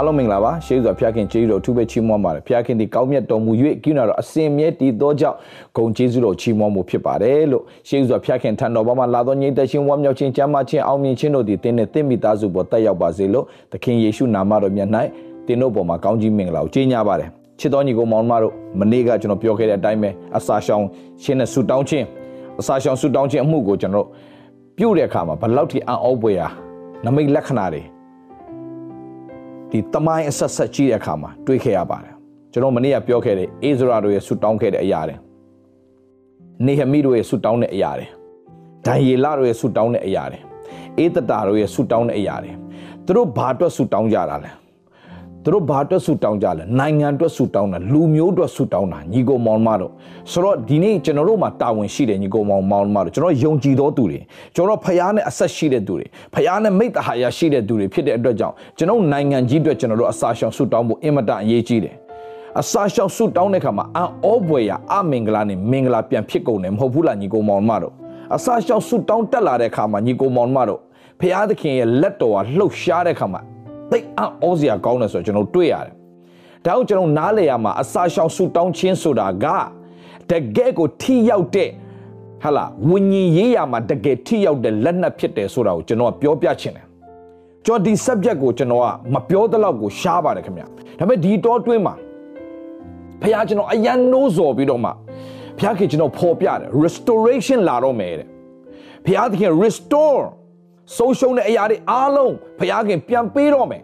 [0.00, 3.52] အားလုံးမင်္ဂလာပါရှေးစွာဖျားခင်ကျေးဇူးတော်အထူးပဲချီးမွမ်းပါတယ်ဖျားခင်ဒီကောင်းမြတ်တော်မူ၍
[3.84, 5.36] ကိနာတော်အစင်မြဲတည်သောကြောင့်
[5.76, 14.88] ဂုံကျေးဇူးတော်ချီးမွမ်းမှုဖြစ်ပါတယ်လို့ရှေးစွာဖျားခင်ထံတော်ဘာမှလာသောညီသက်ရှင်ဝမ်းမြောက်ခြင်းကြမ်းမာခြင်းအောင်မြင်ခြင်းတို့သည်တင်းနဲ့တင့်မိသားစုပေါ်တက်ရောက်ပါစေလို့သခင်ယေရှုနာမတော်မြတ်၌
[15.46, 20.84] တင်းတို့ပေါ်မှာကောင်းကြီးမင်္ဂလာကိုကြေညာပါတယ်ချစ်တော်ညီကိုမောင်မတို့မနေ့ကကျွန်တော်ပြောခဲ့တဲ့အတိုင်းပဲအစာရှောင်
[21.22, 22.06] ရှင်းနဲ့ဆူတောင်းခြင်း
[22.60, 24.06] အစာရှောင်ဆူတောင်းခြင်းအမှုကိုကျွန်တော်
[24.78, 26.46] ပြုတ်တဲ့အခါမှာဘယ်လောက်ထိအံ့ဩပွေရာ
[27.04, 27.82] နမိတ်လက္ခဏာတွေ
[29.70, 32.14] ဒီတမိုင်းအဆက်ဆက်ကြည့်တဲ့အခါမှာတွေးခဲ့ရပါတယ်
[32.52, 35.16] ကျွန်တော်မနေ့ကပြောခဲ့တဲ့အိဇရာတို့ရဲ့ဆူတောင်းခဲ့တဲ့အရာတွေ
[36.66, 38.06] နေဟမိတို့ရဲ့ဆူတောင်းတဲ့အရာတွေ
[38.86, 40.38] ဒံယေလတို့ရဲ့ဆူတောင်းတဲ့အရာတွေ
[40.98, 42.52] အေသတာတို့ရဲ့ဆူတောင်းတဲ့အရာတွေ
[43.06, 44.50] သူတို့ဘာအတွက်ဆူတောင်းကြတာလဲ
[45.44, 49.92] သူတို့ဘာအတွက်ဆူတောင်းကြလဲနိုင်ငံအတွက်ဆူတောင်းတာလူမျိုးအတွက်ဆူတောင်းတာညီကိုမောင်မတို့
[50.30, 54.20] ဆိုတော့ဒီနေ့ကျွန်တော်တို့မှာတာဝန်ရှိတယ်ညီကိုမောင်မောင်မတို့ကျွန်တော်ယုံကြည်သောသူတွေ
[54.54, 61.94] ကျွန်တော်ဖရားနဲ့အဆက်ရှိတဲ့သူတွေဖရားနဲ့မိတ္တဟာရရှိတဲ့သူတွေဖြစ်တဲ့အတွက်ကြောင့်ကျွန်တော်နိုင်ငံကြီးအတွက်ကျွန်တော်တို့အစာရှောင်ဆူတောင်းဖို့အင်မတန်အရေးကြီးတယ်
[62.60, 67.94] အစာရှောင်ဆူတောင်းတဲ့ခါမှာအံဩဘွယ်ရအမင်္ဂလာနဲ့မင်္ဂလာပြန်ဖြစ်ကုန်တယ်မဟုတ်ဘူးလားညီကိုမောင်မတို့
[68.36, 70.80] အစာရှောင်ဆူတောင်းတက်လာတဲ့ခါမှာညီကိုမောင်မတို့
[71.20, 73.40] ဖရားသခင်ရဲ့လက်တော်ဟာလှုပ်ရှားတဲ့ခါမှာ
[73.90, 75.94] သိအံ့ဩစရာကောင်းတယ်ဆိုတော့ကျွန်တော်တွေ့ရတယ်။
[76.66, 79.46] ဒါကြောင့်ကျွန်တော်နားလေရမှာအစာရှောင်ဆူတောင်းခြင်းဆိုတာက
[80.30, 81.70] တကယ်ကိုထိရောက်တဲ့
[82.42, 86.86] ဟာလာဝิญဉ်ရေးရမှာတကယ်ထိရောက်တဲ့လက်နက်ဖြစ်တယ်ဆိုတာကိုကျွန်တော်ကပြောပြချင်တယ်။
[87.66, 90.64] ကျွန်တော်ဒီ subject ကိုကျွန်တော်ကမပြောသလောက်ကိုရှားပါတယ်ခင်ဗျ။
[90.98, 91.94] ဒါပေမဲ့ဒီတော့တွင်းမှာ
[93.22, 94.90] ဖခင်ကျွန်တော်အရန်နိုးစော်ပြီးတော့မှ
[95.58, 98.28] ဖခင်ကျွန်တော်ဖော်ပြတယ် restoration လာတော့မယ်တဲ့။
[99.04, 100.24] ဖခင်သခင် restore
[100.96, 103.82] ဆုံးရှုံးတဲ့အရာတွေအားလုံးဘုရားခင်ပြန်ပေးတော့မယ်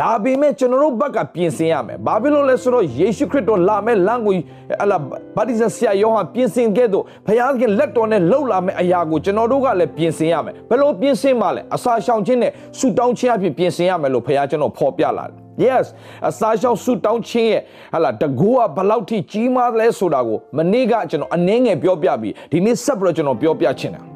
[0.00, 4.34] ဒါပေမဲ့ကျွန်တော်တို့ဘက်ကပြင်ဆင်ရမယ်ဘာဖြစ်လို့လဲဆိုတော့ယေရှုခရစ်တော်လာမဲ့လမ်းကို
[4.82, 4.96] အလာ
[5.36, 15.86] ဗတ္တိဇံဆရာယောဟန်ပြင်ဆင်ခဲ့တော့ဘုရားခင်လက်တော်နဲ့လှုပ်လာမဲ့အရာကိုကျွန်တော်တို့ကလည်းပြင်ဆင်ရမယ်ဘယ်လိုပြင်ဆင်မှလဲအစာရှောင်ခြင်းနဲ့ဆူတောင်းခြင်းအဖြစ်ပြင်ဆင်ရမယ်လို့ဘုရားကျွန်တော်ဖော်ပြလာတယ် yes
[16.28, 17.62] အစာရှောင်ဆူတောင်းခြင်းရဲ့
[17.94, 24.13] ဟာလာတကူကဘလောက်ထိကြီးမားလဲဆိုတာကိုမနေ့ကကျွန်တော်အနည်းငယ်ပြောပြပြီးဒီနေ့ဆက်ပြီးတော့ကျွန်တော်ပြောပြချင်တာ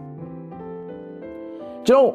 [1.89, 2.11] ကျွန်တော်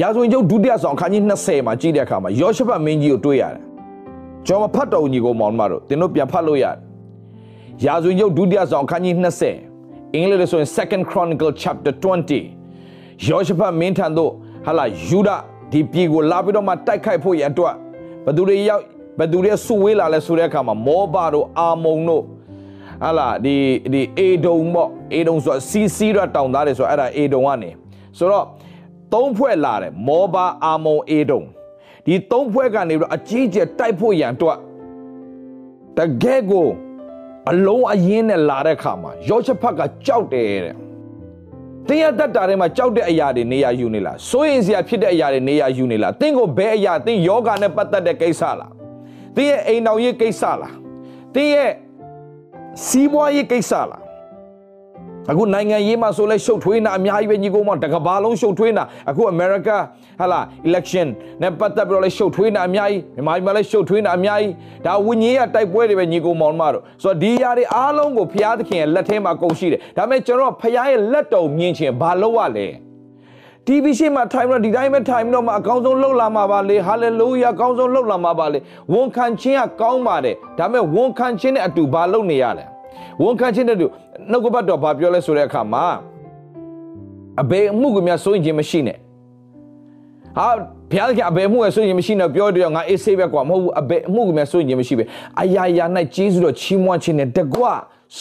[0.00, 3.62] ရာဇဝင်ကျုပ်ဒုတိယဆောင်ခန်းကြီး20မှာကြည့်တဲ့အခါမှာယောရှဖတ်မင်းကြီးကိုတွေ့ရတယ်။
[4.46, 6.76] ကျွန်တော်ဖတ်တော်ညီကိုမောင်မတို့သင်တို့ပြန်ဖတ်လို့ရတယ်။
[7.84, 9.14] ရာဇဝင်ကျုပ်ဒုတိယဆောင်ခန်းကြီး
[9.64, 14.32] 20အင်္ဂလိပ်လိုဆိုရင် Second Chronicle chapter 20ယောရှဖတ်မင်းထံသို့
[14.66, 15.30] ဟာလာယူဒ
[15.72, 17.74] ဒီပြည်ကိုလာပြီးတော့မှတိုက်ခိုက်ဖို့ရန်အတွက်
[18.26, 18.82] ဘသူတွေရောက်
[19.18, 22.24] ဘသူတွေစုဝေးလာလဲဆိုတဲ့အခါမှာမောဘတို့အာမုန်တို့
[23.02, 23.56] ဟာလာဒီ
[23.92, 27.70] ဒီအေဒုံပေါ့အေဒုံဆိုစီစီရတောင်သားတွေဆိုအဲ့ဒါအေဒုံကနေ
[28.18, 28.46] ဆိုတော့
[29.12, 31.42] သုံးဖွဲ့လာတယ်မောဘာအာမုံအေဒုံ
[32.06, 34.58] ဒီသုံးဖွဲ့ကနေပြီးတော့အကြီးကျယ်တိုက်ဖို့ရန်အတွက်
[35.98, 36.68] တကယ်ကို
[37.50, 40.76] အလုံးအရင်းနဲ့လာတဲ့ခါမှာယောရှဖတ်ကကြောက်တယ်တဲ့
[41.88, 48.72] တင်းရတတ်တာထဲမှာကြောက်တဲ့အရာတွေနေရာယူနေလားစိုးရင်စရာဖြစ်တဲ့အရာတွေနေရာယူနေလားတင်းကိုဘဲအရာတင်းယောဂနဲ့ပတ်သက်တဲ့ကိစ္စလား
[49.36, 50.74] တင်းရဲ့အိမ်တော်ရေးကိစ္စလား
[51.34, 51.70] တင်းရဲ့
[52.86, 54.08] စီးပွားရေးကိစ္စလား
[55.30, 59.68] အခုနိုင်ငံရေးမှာဆိုလဲရှုပ်ထွေးတာအများကြီးပဲညီကောင်မတကဘာလုံးရှုပ်ထွေးတာအခုအမေရိက
[60.20, 61.08] ဟာလာ election
[61.42, 64.52] နဲ့ပတ်သက်ပြီးတော့လဲရှုပ်ထွေးတာအများကြီးမြန်မာပြည်မှာလဲရှုပ်ထွေးတာအများကြီး
[64.86, 72.66] ဒါဝิญဉ်ရတိုက်ပွဲတွေပဲညီကောင်မောင်မတို့ဆိုတော့ဒီຢာတွေအားလုံးကိုဖျားသခင်ရဲ့လက်ထဲမှာကုန်ရှိတယ်ဒါပေမဲ့ကျွန်တော်ဖျားရဲ့လက်တော်မြင်ချင်ဘာလို့ရလဲ
[73.68, 78.58] TV ရှေ့မှာထိုင်ပြီးတော့ဒီတိုင်းပဲထိုင်ပြီးတော့မှအကောင်းဆုံးလှုပ်လာမှာပါလေဟာလေလုယာအကောင်းဆုံးလှုပ်လာမှာပါလေ
[78.92, 82.64] ဝန်ခံခြင်းကကောင်းပါတယ်ဒါပေမဲ့ဝန်ခံခြင်းနဲ့အတူဘာလုပ်နေရလဲ
[83.22, 83.86] ဝန်ခံခြင်းတဲ့သူ
[84.30, 85.84] နှုတ်ကပတ်တော်ဘာပြောလဲဆိုတဲ့အခါမှာ
[87.42, 88.96] အဘယ်အမှုကများစိုးရင်ခြင်းမရှိနဲ့
[90.36, 90.48] ဟာ
[90.90, 95.04] ဘုရားကအဘယ်မှုရဲ့စိုးရင်မရှိနဲ့ပြောတယ်ငါအေးဆေးပဲကွာမဟုတ်ဘူးအဘယ်အမှုကများစိုးရင်ခြင်းမရှိပဲ
[95.40, 95.84] အရာရာ၌
[96.14, 97.64] ကျေးဇူးတော်ချီးမွမ်းခြင်းနဲ့တကွ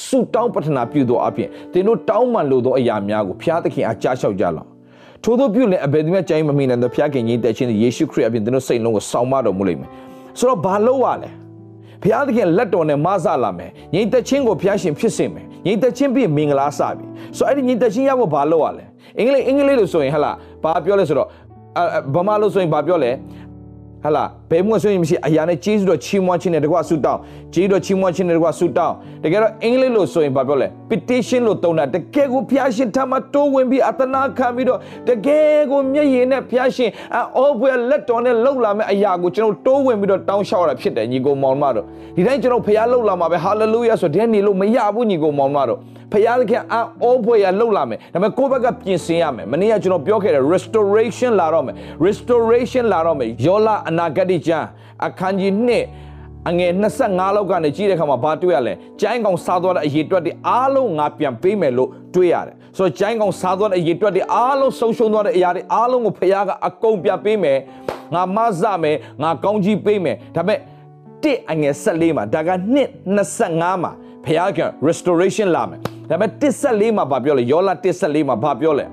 [0.06, 4.77] ဆုတောင်းပတနာပြုသောအပြင်သင်တို့တောင်းပန်လိုသောအရာများကိုဘုရားသခင်အားကြားလျှောက်ကြလော့
[5.24, 9.90] ထို့သောပြုလင်အဘယ်သူမှကြိုင်းမမိနိုင်သောဘုရားခင်ကြီးတဲ့ခြင်းယေရှုခရစ်အပြင်သင်တို့စိတ်လုံးကိုစောင့်မတော်မူလိမ့်မယ်
[10.40, 11.30] ဆိုတော့ဘာလို့ရလဲ
[12.02, 17.06] ဘုရားသခင်လက်တော်နဲ့မဆလာမယ်ငြိမ်သက်ခြင်းကိုဘုရားရှင်ဖြစ်စေမယ်ငြိမ်သက်ခြင်းပြီးမင်္ဂလာစပြီ
[17.38, 18.86] ဆိုတော့အဲ့ဒီငြိမ်သက်ခြင်းရဖို့ဘာလုပ်ရလဲ
[19.18, 20.32] အင်္ဂလိပ်အင်္ဂလိပ်လို့ဆိုရင်ဟလာ
[20.64, 21.28] ဘာပြောလဲဆိုတော့
[22.16, 23.12] ဗမာလို့ဆိုရင်ဘာပြောလဲ
[24.04, 27.20] ဟလာဘယ်မှဆိုရင်မရှိအရာနဲ့ကျေးဇူးတော်ချီးမွမ်းခြင်းနဲ့တကွဆုတောင်း
[27.54, 34.80] ကျေးဇူးတော်ချီးမွမ်းခြင်းနဲ့တကွဆုတောင်းတကယ်တော့အင်္ဂလိပ်လို့ဆိုရင်ဘာပြောလဲ petition လို့သုံးတာတကယ်ကိုဘုရားရှင်ထမတိုးဝင်ပြီးအတနာခံပြီးတော့
[35.10, 36.90] တကယ်ကိုမျက်ရည်နဲ့ဘုရားရှင်
[37.38, 41.86] အောဘွယ်လက်တော်နဲ့လှုပ်လာမယ့်အရာကိုကျွန်တော်တိုးဝင်ပြီးတော့တောင်းလျှောက်ရတာဖြစ်တယ်ညီကောင်မောင်မတို့
[42.16, 45.80] ဒီတိုင်းကျွန်တော်ဘုရားလှုပ်လာမှာပဲ hallelujah ဆိုတဲ့နေလို့မရဘူးညီကောင်မောင်မတို့
[46.14, 54.68] ဖခင်သခင်အောဘွယ်ရလှုပ်လာမယ်ဒါပေမဲ့ကိုယ့်ဘက်ကပြင်ဆင်ရမယ်မနေ့ကကျွန်တော်ပြောခဲ့တယ် restoration လာတော့မယ် restoration လာတော့မယ်ယောလာအနာဂတ်ကျမ်း
[55.06, 56.72] အခန်းကြီး2အငယ်
[57.04, 67.58] 25လောက်ကနေကြည့်တဲ့အခါမှာဘာတွေ့ရလဲကျိုင်းကောင်စားသွားတဲ့အရေးအတွက်တွေအားလုံးငါပြန်ပေးမယ်လို့တွေ့ရတယ်ဆိုတော့ကျိုင်းကောင်စားသွားတဲ့အရေးတွက်တွေအားလုံးဆုံးရှုံးသွားတဲ့အရာတွေအားလုံးကိုဖခင်ကအကုန်ပြပေးမယ်
[68.14, 70.60] ငါမဆမယ်ငါကောင်းကြီးပေးမယ်ဒါပေမဲ့
[71.24, 72.90] တစ်အငယ်14မှာဒါကနှစ်
[73.38, 73.92] 25မှာ
[74.26, 75.80] ဖခင်က restoration လာမယ်
[76.10, 78.86] ဒါပေမဲ့14မှာဘာပြောလဲယောလာ14မှာဘာပြောလဲ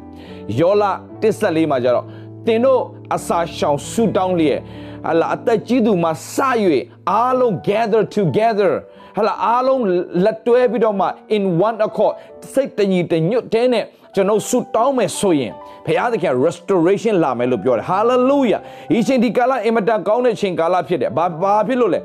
[0.61, 0.91] ယောလာ
[1.23, 2.07] 14မှာကျတော့
[2.47, 2.81] တင်တို့
[3.15, 4.61] အစာရှောင်ဆူတောင်းလျက်
[5.07, 6.37] ဟလာအသက်ကြီးသူမှာစ၍
[7.11, 8.73] အားလုံး gather together
[9.17, 9.83] ဟလာအားလုံး
[10.25, 11.07] လက်တွဲပြီးတော့မှ
[11.37, 12.15] in one accord
[12.53, 13.85] စိတ်တညီတညွတ်တဲ့နဲ့
[14.15, 15.53] ကျွန်တော်ဆူတောင်းမယ်ဆိုရင်
[15.87, 18.61] ဘုရားသခင် restoration လာမယ်လို့ပြောတယ် hallelujah
[18.91, 22.01] ဒီချိန်ဒီကာလအင်မတန်ကောင်းတဲ့ချိန်ကာလဖြစ်တယ်ဘာဘာဖြစ်လို့လဲ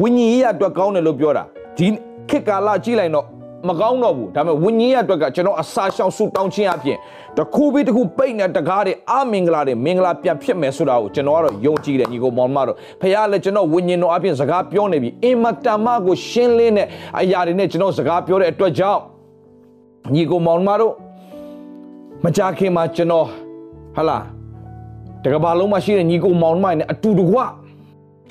[0.00, 1.44] ဝိညာဉ်ရေးအတွက်ကောင်းတယ်လို့ပြောတာ
[1.78, 1.86] ဒီ
[2.28, 3.26] ခေတ်ကာလကြည့်လိုက်တော့
[3.66, 6.98] မကောင်းတော့ဘူးဒါပေမဲ့ဝိညာဉ်ရဲ့အတွက်ကကျွန်တော်အစာရှောင်ဆူတောင်းခြင်းအပြင်
[7.38, 16.86] တခုပြီးတခုပိတ်နေတကားတွေအမင်္ဂလာတွေမင်္ဂလာပြန်ဖြစ်မယ်ဆိုတာကိုကျွန်တော်ကတော့ယုံကြည်တယ်ညီကိုမောင်မတို့ဖခင်လည်းကျွန်တော်ဝိညာဉ်တော်အပြင်စကားပြောနေပြီအင်မတန်မှကိုရှင်းလင်းတဲ့
[17.20, 19.00] အရာတွေနဲ့ကျွန်တော်စကားပြောတဲ့အတွက်ကြောင့်
[20.14, 20.92] ညီကိုမောင်မတို့
[22.24, 23.26] မကြခင်မှာကျွန်တော်
[23.96, 24.18] ဟလာ
[25.24, 27.38] တကဘာလုံးမှာရှိတဲ့ညီကိုမောင်မိုင်နဲ့အတူတကွ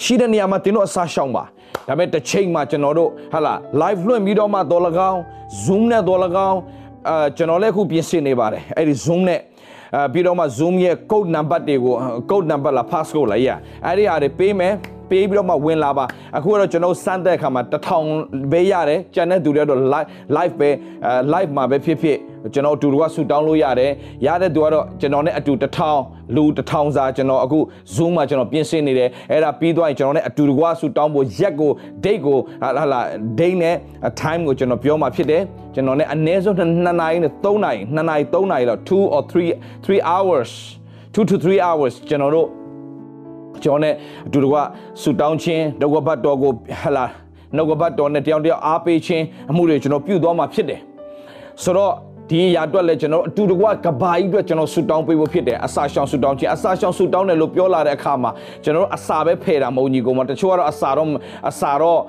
[0.04, 1.44] ရှိတဲ့နေရာမှာတင်းတို့အစားရှောင်ပါ
[1.88, 5.20] ဒါပေမဲ့တစ်ချိန်မှာကျွန်တော်တို့ဟာလာ live လွှင့်ပြီးတော့မှတော်လကောင်း
[5.64, 6.58] zoom နဲ့တော်လကောင်း
[7.10, 9.40] အာကျွန်တော်လည်းအခုပြင်ဆင်နေပါတယ်အဲ့ဒီ zoom နဲ့
[9.96, 11.96] အာပြီးတော့မှ zoom ရဲ့ code number တွေကို
[12.30, 13.50] code number လာ passcode လာရ
[13.86, 14.74] အဲ့ဒီအားတွေပေးမယ်
[15.10, 16.06] ပေးပြီးတော့မှဝင်လာပါ
[16.38, 18.08] အခုကတော့ကျွန်တော်စမ်းတဲ့အခါမှာတထောင်
[18.52, 20.70] ပဲရတယ်ကျန်တဲ့သူတွေတော့ live live ပဲ
[21.34, 22.18] live မှာပဲဖြစ်ဖြစ်
[22.54, 23.92] ကျွန်တော်အတူတူကဆူတောင်းလို့ရတယ်
[24.26, 26.00] ရတဲ့သူကတော့ကျွန်တော်နဲ့အတူတထောင်
[26.36, 27.60] လူတထောင်စာကျွန်တော်အခု
[27.96, 31.72] Zoom မှာကျွန်တော်ပြင်ဆင်နေတယ်အဲ့ဒါပြီးသွားရင်ကျွန်တော်နဲ့အတူတူကဆူတောင်းဖို့ရက်ကို
[32.04, 33.02] date ကိုဟာလာ
[33.40, 33.76] date နဲ့
[34.22, 35.42] time ကိုကျွန်တော်ပြောမှာဖြစ်တယ်
[35.74, 39.34] ကျွန်တော်နဲ့အနည်းဆုံး2နာရီနဲ့3နာရီ2နာရီ3နာရီတော့2 or 3
[39.86, 40.52] 3 hours
[41.14, 42.48] 2 to 3 hours ကျွန်တော်တို့
[43.64, 43.94] ကျွန်တော်နဲ့
[44.28, 44.56] အတူတူက
[45.02, 46.52] ဆူတောင်းခြင်းဒုက္ခဘတ်တော်ကို
[46.82, 47.06] ဟာလာ
[47.56, 50.82] နှုတ်ကပတ်တော်နဲ့တယောက်တယောက်အားပေးခြင်းအမှုတွေကျွန်တော်ပြုသွားမှာဖြစ်တယ်
[51.64, 51.94] ဆိုတော့
[52.30, 58.32] ဒီရာအတွက်လည်းကျွန်တော်အတူတကွကဘာကြီးအတွက်ကျွန်တော်ဆူတောင်းပေးဖို့ဖြစ်တယ်အစာရှောင်ဆူတောင်းခြင်းအစာရှောင်ဆူတောင်းတယ်လို့ပြောလာတဲ့အခါမှာ
[58.64, 61.10] ကျွန်တော်အစာပဲဖယ်တာမဟုတ်ညီကောင်မတချို့ကတော့အစာတော့
[61.50, 62.00] အစာတော့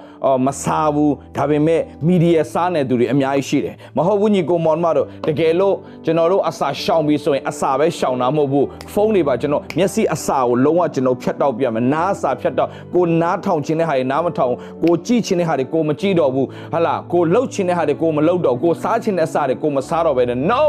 [0.46, 5.74] မစားဘူးဒါပေမဲ့မီဒီယာစားနေသူတွေအများကြီးရှိတယ်မဟုတ်ဘူးညီကောင်မောင်မတို့တကယ်လို့
[6.04, 14.52] ကျွန်တော်တို့အစာရှောင်ပြီးဆိုရင်အစာပဲရှောင်တာမဟုတ်ဘူးဖုန်းတွေပါကျွန်တော်မျက်စိအစာကိုလုံးဝကျွန်တော်ဖြတ်တောက်ပြမယ်နားအစာဖြတ်တောက်ကိုနားထောင်ခြင်းတဲ့ဟာတွေနားမထောင်
[14.84, 20.62] ကိုကြည့်ခြင်းတဲ့ဟာတွေကိုမကြည့်တော့ဘူးဟာလာကိုလှုပ်ခြင်းတဲ့ဟာတွေကိုမလှုပ်တော့ကိုစားခြင်းတဲ့အစာတွေကိုမစားတော့ပဲ no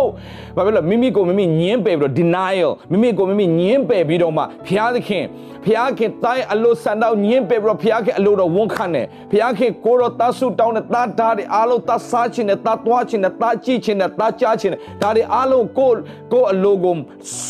[0.56, 5.26] ဘာဖြစ်လို့မိမိကိုမိမိညင်းပယ်ပြီးတော့ denial မိမိကိုမိမိညင်းပယ်ပြီးတော့မှဘုရားသခင်
[5.64, 15.92] ဘုရားခင်တိုင်းအလိုဆန်တော့ညင်းပယ်ပြီးတော့ဘုရားခင်အလိုတော်ဝန်ခံတယ်ဘုရားခင်ကိုတော့တဆုတောင်းတဲ့တာဓာတ်တွေအားလုံးတစားခြင်းနဲ့တသွားခြင်းနဲ့တကြည့်ခြင်းနဲ့တကြားခြင်းနဲ့ဒါတွေအားလုံးကို
[16.34, 16.96] ကိုအလိုကို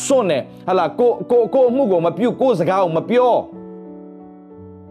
[0.06, 3.33] စွန့်နေဟလာကိုကိုကိုအမှုကိုမပြုတ်ကိုစကားကိုမပြော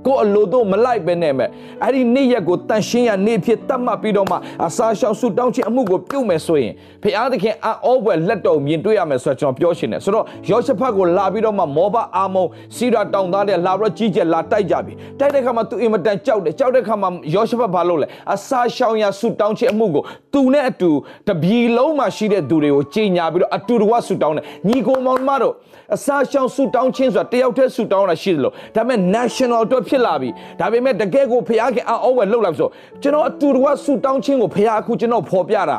[0.08, 1.48] ကိုအလိုတော့မလိုက်ပဲနဲ့မဲ့
[1.84, 6.72] အဲ့ဒီနေ့ရက်ကိုတန်ရှင်းရနေ့ဖြစ်တတ်မှတ်ပြီးတော့မှအစာရှောင်ဆူတောင်းခြင်းအမှုကိုပြုတ်မယ်ဆိုရင်
[7.02, 12.44] ဖခင်သခင်အောဘွယ်လက်တော်မြင်တွေ့ရမယ်ဆိုတော့ကျွန်တော်ပြောရှင်တယ်ဆိုတော့ယောရှဖတ်ကိုလာပြီးတော့မှမောဘအာမုံ
[12.76, 20.02] စီရာတောင်သားတဲ့လာပြီးတော့ကြီးကျယ်လာတိုက်ကြပြီတိုက်တဲ့ခါမှာသူအင်မတန်ကြောက်တယ်ကြောက်တဲ့ခါမှာယောရှဖတ်ဘာလုပ်လဲအစာရှောင်ရဆူတောင်းခြင်းအမှုကို
[20.32, 20.90] သူနဲ့အတူ
[21.28, 25.54] တပြီလုံးမှာရှိတဲ့သူတွေကိုကြီးညာပြီးတော့အတူတကွဆူတောင်းတယ်ညီကိုမောင်မတို့
[25.94, 30.30] အစာရှောင်ဆူတောင်းခြင်းဆိုတာတယောက်တည်းဆူတောင်းတာရှိတယ်လို့ဒါပေမဲ့ national အတွက်ဖြစ်လာပြီ
[30.60, 32.68] ဒါပေမဲ့တကယ်ကိုဖခင်အောဝယ်လှုပ်လိုက်ဆို
[33.02, 35.72] ကျွန်တော်အတူတကွဆူတောင်းခြင်းကိုဖခင်အခုကျွန်တော်ဖော်ပြတ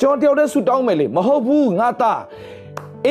[0.00, 2.20] ကျွန်တော်တယောက်တည်းဆူတောင်းမယ်လေမဟုတ်ဘူးငါသား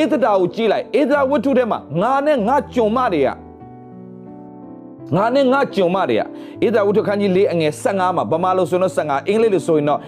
[0.00, 3.28] ဧသတာကိုကြည့်လိုက်ဧသတာဝတ္ထုထဲမှာငါနဲ့ငါကြုံမတွေက
[5.16, 6.22] ငါနဲ့ငါကြုံမတွေက
[6.66, 10.00] ဧသတာဝတ္ထုခန်းကြီး၄အငယ်15မှာဗမာလို့ဆိုတော့15အင်္ဂလိပ်လို့ဆိုရင်တော့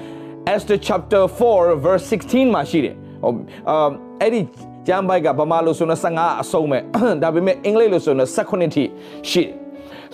[0.54, 3.32] Esther chapter 4 verse 16မှာရှိတယ်ဟို
[3.70, 3.88] အာ
[4.20, 4.40] အဲ့ဒီ
[4.86, 6.82] ကျမ်းပိုက်ကဗမာလို့ဆိုတော့15အဆုံးမဲ့
[7.22, 8.84] ဒါပေမဲ့အင်္ဂလိပ်လို့ဆိုတော့18ထိ
[9.30, 9.65] ရှိတယ်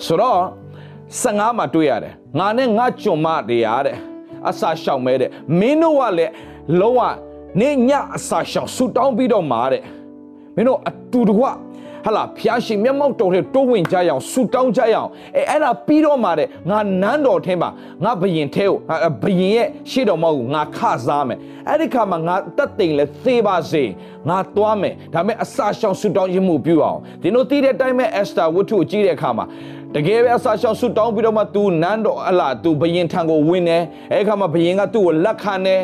[0.05, 0.39] ဆိုတော့
[1.21, 3.97] 15မှာတွေ့ရတယ်ငါနဲ့ငါကြုံမတွေရတဲ့
[4.49, 6.33] အစာရှောင်မဲတဲ့မင်းတို့ကလည်း
[6.79, 7.01] လုံးဝ
[7.59, 9.83] နေညအစာရှောင်ဆူတောင်းပြီးတော့မှာတဲ့
[10.55, 11.45] မင်းတို့အတူတကွ
[12.05, 17.69] ဟလာဖျားရှင်မျက်မှောက်တော်ထဲတိုးဝင်ကြရအောင်ဆူတောင်းကြရအောင်အဲအဲ့ဒါပြီးတော့မှတဲ့ငါနန်းတော်ထဲမှာ
[18.03, 18.77] ငါဘယင်ထဲကို
[19.21, 23.83] ဘယင်ရဲ့ရှေ့တော်မောက်ကိုငါခစားမယ်အဲ့ဒီခါမှာငါတက်တိမ်လဲသေပါစေ
[24.29, 29.45] ငါသွားမယ်ဒါပေမဲ့အစာရှောင်ဆူတောင်းရမှုပြုအောင်ဒီလိုတည်တဲ့အတိုင်းပဲအက်စတာဝတ္ထုကိုကြည့်တဲ့အခါမှာ
[29.95, 33.83] တကယ်ပဲအစာရှောင်ဆူတောင်းပြီးတော့မှ तू နန်းတော်အလား तू ဘယင်ထံကိုဝင်တယ်
[34.13, 35.81] အဲ့ခါမှာဘယင်ကသူ့ကိုလက်ခံတယ်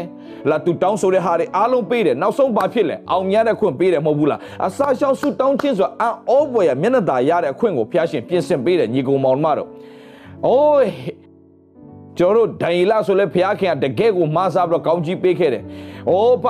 [0.49, 9.67] လာသူတောင်းဆိုတဲ့ဟာတွေအားလုံးပေးတယ်နောက်ဆုံးဘာဖြစ်လဲအောင်မြတ်တဲ့ခွင့်ပေးတယ်မဟုတ်ဘူးလားအစာရှောင်ဆူတောင်းခြင်းဆိုတာအံ့ဩဖွယ်ရမျက်နှာသာရတဲ့အခွင့်ကိုဖျားရှင်ပြင်ဆင်ပေးတယ်ညီကောင်မောင်မတို့
[10.45, 10.85] အိုး
[12.17, 15.63] ကျွန်တော်တို့ဒိုင်လာဆိုလဲဖျားခင်ကတကယ်ကိုမဆားပြီးတော့ကောင်းကြီးပေးခဲ့တယ်။
[16.09, 16.45] အိုးဖ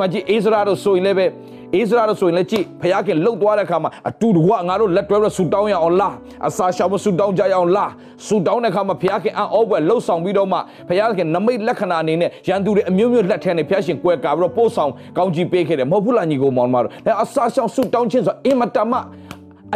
[0.00, 1.26] မကြီးအိစရာတို့ဆိုရင်လည်းပဲ
[1.74, 6.14] အေးစရာတို့ဆိုရင်လည်းကြည့်ဖခင်လှုပ်သွားတဲ့အခါမှာအတူတကွငါတို့လက်တွဲပြီးဆူတောင်းရအောင်လား
[6.48, 7.90] အစာရှောင်မဆူတောင်းကြရအောင်လား
[8.26, 18.92] ဆူတောင်းတဲ့အခါမှာဖခင်အံ့ဩဖွယ်လှုပ်ဆောင်ပြီးတော့မှဖခင်နမိတ်လက္ခဏာအနေနဲ့ရန်သူတွေအမျိုးမျိုးလက်ထဲနဲ့ဖခင်ကွယ်ကာပြီးတော့ပို့ဆောင်ကောင်းကြီးပေးခဲ့တယ်မဟုတ်ဘူးလားညီကိုမောင်မတို့လဲအစာရှောင်ဆူတောင်းခြင်းဆိုအင်မတမ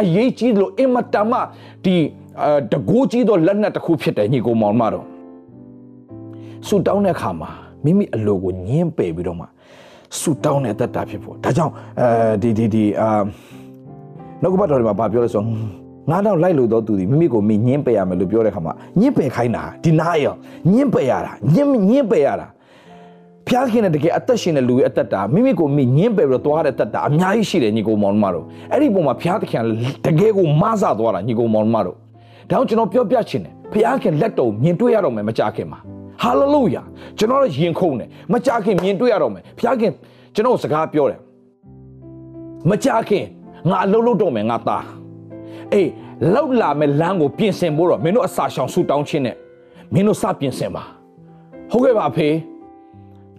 [0.01, 1.33] အရေးကြီးလို့အင်မတမ
[1.85, 1.95] ဒီ
[2.71, 5.05] တကိုးကြီးသောလက်နက်တစ်ခုဖြစ်တယ်ညီကိုမောင်မတို့
[6.67, 7.49] ဆူတောင်းတဲ့အခါမှာ
[7.83, 9.45] မိမိအလိုကိုညင်းပယ်ပြီးတော့မှ
[10.19, 12.07] ဆူတောင်းတဲ့အသက်တာဖြစ်ဖို့ဒါကြောင့်အဲ
[12.41, 13.21] ဒီဒီဒီအာ
[14.41, 15.43] နှုတ်ကပတ်တော်တွေမှာဗာပြောလဲဆို
[16.09, 20.33] ငါတော့လိုက်လို့တော့သူဒီမိမိကိုမိညင်းပယ်ရမယ်လို့ပြောတဲ့ခါမှာညင်းပယ်ခိုင်းတာဒီနာရော
[20.73, 22.47] ညင်းပယ်ရတာညင်းညင်းပယ်ရတာ
[23.47, 29.63] ဖျားခင်တဲ့တကယ်အသက်ရှင်တဲ့လူရဲ့အသက်တာမိမိကိုမိညင်းပယ်ပြီးတော့သွားတဲ့အသက်တာအများကြီးရှိတယ်ညီကောင်မောင်မတို့အဲ့ဒီပုံမှာဖျားသခင်
[30.05, 31.99] တကယ်ကိုမဆသွားတာညီကောင်မောင်မတို့ဒါ
[32.49, 35.79] ကြောင့်ကျွန်တော်ပြောပြချင်တယ်ဖျားခင်လက်တော်မြင်တွေ့ရတော့မယ်မကြခင်မှာ
[36.21, 36.81] ဟာလေလုယာ
[37.17, 39.91] ကျွန်တော်ရင်ခုန်တယ်မကြခင်မြင်တွေ့ရတော့မယ်ဖျားခင်
[40.35, 41.19] ကျွန်တော်စကားပြောတယ်
[42.69, 43.25] မကြခင်
[43.69, 44.85] ငါအလုံးလုံးတော့မယ်ငါသား
[45.73, 45.89] အေး
[46.35, 49.35] လောက်လာမဲ့လမ်းကိုပြင်ဆင်ဖို့တော့မင်းတို့အစာရှောင်ဆူတောင်းခြင်းနဲ့
[49.93, 50.83] မင်းတို့စပြင်ဆင်ပါ
[51.71, 52.27] ဟုတ်ကဲ့ပါဖေ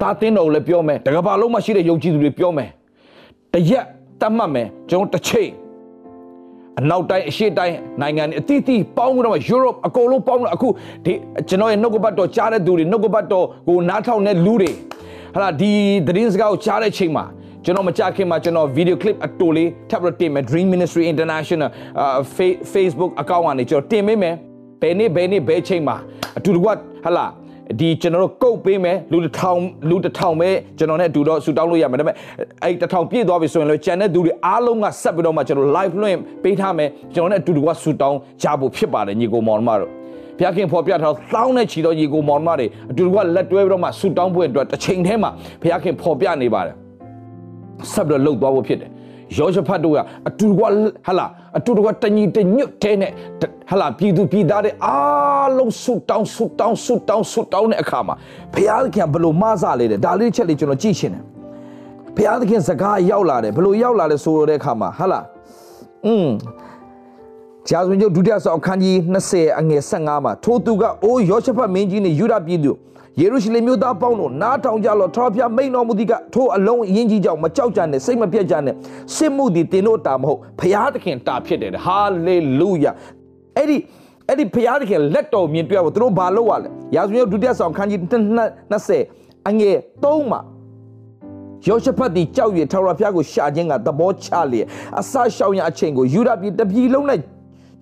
[0.01, 2.71] တာတင်းတော်လည်းပြောမယ်တကဘာလုံးမှာရှိတဲ့ယုံကြည်သူတွေပြောမယ်
[3.53, 3.85] တရက်
[4.21, 5.51] တတ်မှတ်မယ်ကျွန်တော်တစ်ချိန်
[6.79, 10.69] အနောက်တိုင်းအရှေ့တိုင်းနိုင်ငံတွေအသီးသီးပေါင်းပြီးတော့ Europe အကုန်လုံးပေါင်းတော့အခု
[11.05, 11.13] ဒီ
[11.49, 14.71] ကျွန်တော်ရဲ့နှုတ်ကပတ်တော်ကြားတဲ့သူတွေနှုတ်ကပတ်တော်ကိုနားထောင်တဲ့လူတွေ
[15.35, 15.73] ဟာလာဒီ
[16.07, 17.25] သတင်းစကားကိုကြားတဲ့ချိန်မှာ
[17.65, 21.69] ကျွန်တော်မကြခင်မှာကျွန်တော်ဗီဒီယိုကလစ်အတူလေးထပ်ပြီးတင်မယ် Dream Ministry International
[22.73, 24.35] Facebook account ကနေကျွန်တော်တင်ပေးမယ်
[24.83, 25.97] ဘယ်နေ့ဘယ်နေ့ဘယ်ချိန်မှာ
[26.39, 26.69] အတူတကွ
[27.05, 27.27] ဟာလာ
[27.79, 32.17] ဒီကျွန်တော်တို့ကုတ်ပေးမယ်လူတစ်ထောင်လူတစ်ထောင်ပဲကျွန်တော်နဲ့အတူတော့ဆူတောင်းလို့ရမယ်ဒါပေမဲ့
[32.63, 39.91] အဲ့တစ်ထောင်ပြည့်သွားပြီဆိုရင်လည်းကျန်တဲ့သူတွေအားလုံးကဆက်ပြီးတော့မှကျွန်တော် live လွှင့်ပေးထားမယ်ကျွန်တော်နဲ့အတူတူကဆူတောင်းကြဖို့ဖြစ်ပါတယ်ညီကိုမောင်မတို့
[40.39, 45.31] ဘုရားခင်ဖော်ပြထားသောင်းနဲ့ချီသောညီကိုမောင်မတွေအတူတူကလက်တွဲပြီးတော့မှဆူတောင်းဖို့အတွက်တစ်ချိန်တည်းမှာ
[45.63, 46.75] ဘုရားခင်ဖော်ပြနေပါတယ်
[47.93, 48.91] ဆက်ပြီးတော့လှုပ်သွားဖို့ဖြစ်တယ်
[49.37, 50.65] ယောရှဖတ်တို့ကအတူတကွ
[51.07, 53.11] ဟလာအတူတကွတညီတညွတ်တဲ့နဲ့
[53.71, 58.15] ဟလာပြည်သူပြည်သားတွေအားလုံးဆုတောင်းဆုတောင်းဆုတောင်းဆုတောင်းတဲ့အခါမှာ
[58.55, 61.23] ဘုရားသခင်ဘလို့မဆလေတယ်ဒါလေးချက်လေးကျွန်တော်ကြည့်ရှင်တယ်
[62.17, 65.21] ဘုရားသခင်စကားရောက်လာတယ်ဘလို့ရောက်လာလဲဆိုတဲ့အခါမှာဟလာ
[66.07, 66.29] อืม
[67.73, 68.97] ဂျာဇဝင်ကျုပ်ဒုတိယဆောင်အခန်းကြီး
[69.31, 72.73] 20အငယ်15မှာထိုသူကအိုးယောရှဖတ်မင်းကြီးနဲ့ယူဒပြည်သူ
[73.21, 78.75] ယေရုရှလင်မြို့သားပေါင်းတို့နားထောင်ကြလော့ထော်ဖျားမိန်တော်မူသည်ကထိုအလုံးအရင်ကြီးကြောင့်မကြောက်ကြနဲ့စိတ်မပြတ်ကြနဲ့
[79.17, 82.93] စစ်မှုသည်တင်တို့တာမဟုတ်ဖျားသခင်တာဖြစ်တယ်ဟာလေလုယာ
[83.57, 83.77] အဲ့ဒီ
[84.29, 88.01] အဲ့ဒီဖျားသခင်လက်တော်မြင်တွေ့ဖို့သူတို့ဘာလုပ်ရလဲရာဇဝင်ဒုတိယဆောင်ခန်းကြီး
[88.75, 90.41] 20အငယ်3မှာ
[91.67, 94.67] ယောရှဖတ်သည်ကြောက်ရထော်ရဖျားကိုရှာခြင်းကသဘောချလျက်
[95.01, 97.07] အစရှောင်းရအချိန်ကိုယူဒပြည်တပြည်လုံး၌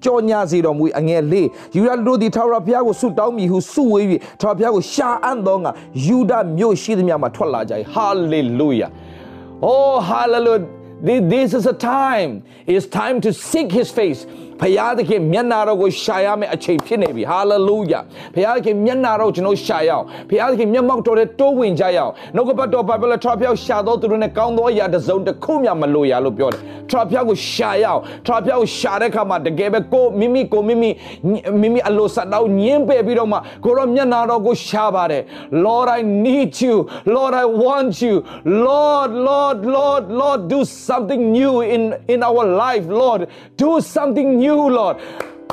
[0.05, 4.07] ကြောညာစေတော်မူအငယ်လေးယူဒတို့သည်ထာဝရဘုရားကိုဆုတောင်းမိဟုဆုဝေး၍
[4.41, 5.71] ထာဝရဘုရားကိုရှာအံ့သောငါ
[6.07, 8.89] ယူဒမြို့ရှိသမျှမှာထွက်လာကြ၏ဟာလေလုယာ
[9.71, 10.67] Oh hallelujah
[11.33, 12.31] this is a time
[12.67, 14.21] it's time to seek his face
[14.61, 18.01] ဖယားသခင်မျက်နာတော်ကိုရှာရမယ့်အချိန်ဖြစ်နေပြီဟာလေလုယာ
[18.35, 30.91] ဖယားသခင်မျက်နာတော်ကျွန်တော်ရှာရအောင်ဖယားသခင်မျက်မှောက်တော်နဲ့တိုးဝင်ကြရအောင်နှုတ်ကပတ်တော်ဘိုင်ဘယ်ထရပြောက်ရှာတော်သူတို့နဲ့ကောင်းသောအရာတစ်စုံတစ်ခုမျှမလိုရလို့ပြောတယ်ထရပြောက်ကိုရှာရအောင်ထရပြောက်ကိုရှာတဲ့အခါမှာတကယ်ပဲကိုမိမိကိုမိမိ
[31.61, 35.23] မိမိအလိုဆက်တော့ညင်းပယ်ပြီးတော့မှကိုရောမျက်နာတော်ကိုရှာပါတယ်
[35.65, 36.77] Lord I need you
[37.17, 38.15] Lord I want you
[38.67, 43.21] Lord Lord Lord Lord do something new in in our life Lord
[43.63, 44.97] do something new you Lord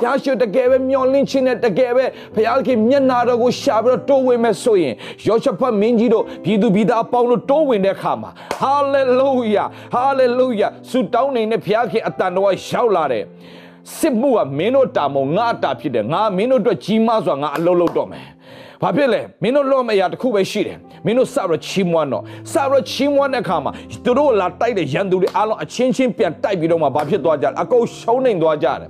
[0.02, 4.94] ဘုရားရှင်တကယ်ပဲမျောလင့်ခြင်းနဲ့တကယ်ပဲဘုရားခင်မျက်နာတော်ကိုရှာပြီးတော့တိုးဝင်မဲ့ဆိုရင်
[5.28, 8.30] ယောရှဖတ်မင်းကြီးတို့ပြည်သူပြည်သားအပေါင်းတို့တိုးဝင်တဲ့အခါမှာ
[8.62, 13.24] ဟာလေလုယာဟာလေလုယာဆုတောင်းနေတဲ့ဘုရားခင်အတန်တော်ရောက်လာတယ်
[13.98, 18.28] စစ်မှုကမင်းတို့တာမုံငါတာဖြစ်တယ်ငါမင်းတို့အတွက်ကြီးမားစွာငါအလုံးလုံးတော့မယ်
[18.82, 23.72] ဘာဖြစ်လဲမင်းတို့လွတ်မရတစ်ခုပဲရှိတယ်မင်းတို့စပြီးချီးမွမ်းတော့စပြီးချီးမွမ်းတဲ့အခါမှာ
[24.06, 28.90] သူတို့လာတိုက်တဲ့ရန်သူတွေအားလုံးအချင်းချင်းပြန်တိုက်ပြီးတော့မှဘာဖြစ်သွားကြလဲအကုန်ရှုံးနေသွားကြတယ်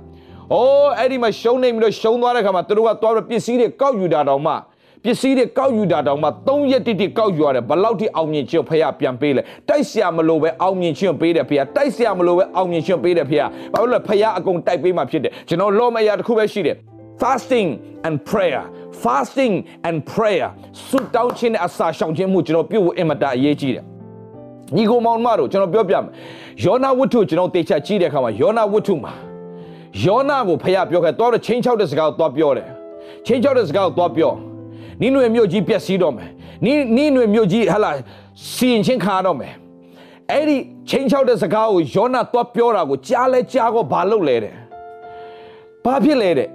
[0.52, 4.52] အိုးအဲ့ဒီမှာရှုံးနေပြီးတော့ရှုံးသွားတဲ့အခါမှာသူတို့ကသွားပြီးပစ္စည်းတွေကောက်ယူတာတောင်မှ
[5.04, 16.76] ပစ္စည်းတွေကောက်ယူတာတောင်မှ3ရက်တိတိကောက်ယူရတယ်ဘလောက်ထိအောင်မြင်ခြင်းဖခင်ပြန်ပေးလဲတိုက်ဆရာမလို့ပဲအောင်မြင်ခြင်းပေးတယ်ဖခင်တိုက်ဆရာမလို့ပဲအောင်မြင်ခြင်းပေးတယ်ဖခင်ဘာလို့လဲဖခင်အကုန်တိုက်ပေးမှဖြစ်တယ်ကျွန်တော်လောမယာတစ်ခုပဲရှိတယ်
[17.20, 17.68] fasting
[18.06, 18.64] and prayer
[19.04, 19.54] fasting
[19.88, 20.48] and prayer
[20.88, 23.84] ဆုတောင်းခြင်းနဲ့အစာရှောင်ခြင်းမှုကျွန်တော်ပြုဖို့အင်မတန်အရေးကြီးတယ်
[24.76, 26.10] ညီကိုမောင်မတို့ကျွန်တော်ပြောပြမယ်
[26.64, 29.12] ယောနာဝတ္ထုကျွန်တော်တေချာကြည့်တဲ့အခါမှာယောနာဝတ္ထုမှာ
[30.04, 32.68] ယောနာကိုဖះပြောခဲ့တော့ချင်းချောက်တဲ့စကားကိုသွားပြောတယ်
[33.26, 34.32] ချင်းချောက်တဲ့စကားကိုသွားပြော
[35.00, 36.30] နိနွေမြို့ကြီးပျက်စီးတော့မယ်
[36.64, 37.90] နိနိနွေမြို့ကြီးဟလာ
[38.54, 39.54] စီရင်ချင်းခါတော့မယ်
[40.30, 40.56] အဲ့ဒီ
[40.88, 44.54] ချင်းချောက်တဲ့စကားကိုယောနာသွားပြောတာကိုကြားလဲကြားတော့ဘာလုပ်လဲတဲ့
[45.84, 46.48] ဘာဖြစ်လဲတဲ့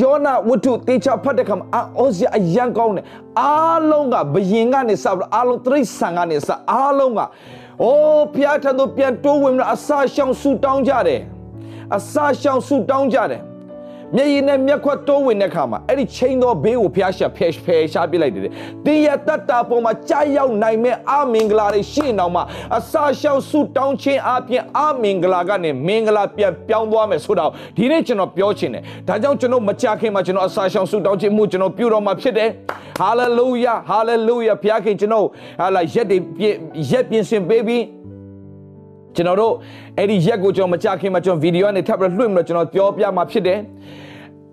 [0.00, 3.04] ယောနာဝတ္ထုတေချာဖတ်တဲ့ခါမှာအောစရာအရန်ကောင်းတယ်
[3.40, 7.20] အားလုံးကဘယင်ကနေစပြီးအားလုံးတရိษံကနေစအားလုံးက
[7.82, 11.20] အိုးဖျားထံသို့ပြန်တိုးဝင်လာအစာရှောင်ဆူတောင်းကြတယ်
[11.96, 13.42] အစာရှောင်ဆူတောင်းကြတယ်
[14.16, 18.52] မျက်ရည်နဲ့မျက်ခွက်တိုးဝင်တဲ့ခါမှာအဲ့ဒီချိန်သောဘေးကိုဖျားရှာဖယ်ဖယ်ရှားပြလိုက်တယ်။
[18.84, 22.40] တင်းရတတ်တာပေါ်မှာကြာရောက်နိုင်မဲ့အာမင်္ဂလာတွေရှိနေတော့မှ
[22.76, 32.48] အစာရှောင်ဆူတောင်းခြင်းအပြင်အာမင်္ဂလာကနေမင်္ဂလာပြန်ပြောင်းသွားမယ်ဆိုတော့ဒီနေ့ကျွန်တော်ပြောချင်တယ်။ဒါကြောင့်ကျွန်တော်မကြခင်မှာကျွန်တော်အစာရှောင်ဆူတောင်းခြင်းမှုကျွန်တော်ပြုတော်မှာဖြစ်တယ်။
[33.00, 35.26] ဟာလေလုယာဟာလေလုယာဖျားခင်ကျွန်တော်
[35.60, 36.18] ဟာလာရက်တွေ
[36.90, 37.82] ရက်ပြင်ဆင်ပေးပြီး
[39.16, 39.52] ကျွန်တော်တို့
[39.98, 43.58] အဲ့ဒီရက်ကိုကျွန်တော်မကြခင်မှာကျွန်တော်ဗီဒီယိုနဲ့ထပ်ပြီးလွှင့်ပြီးတော့ကျွန်တော်ပြောပြမှာဖြစ်တယ်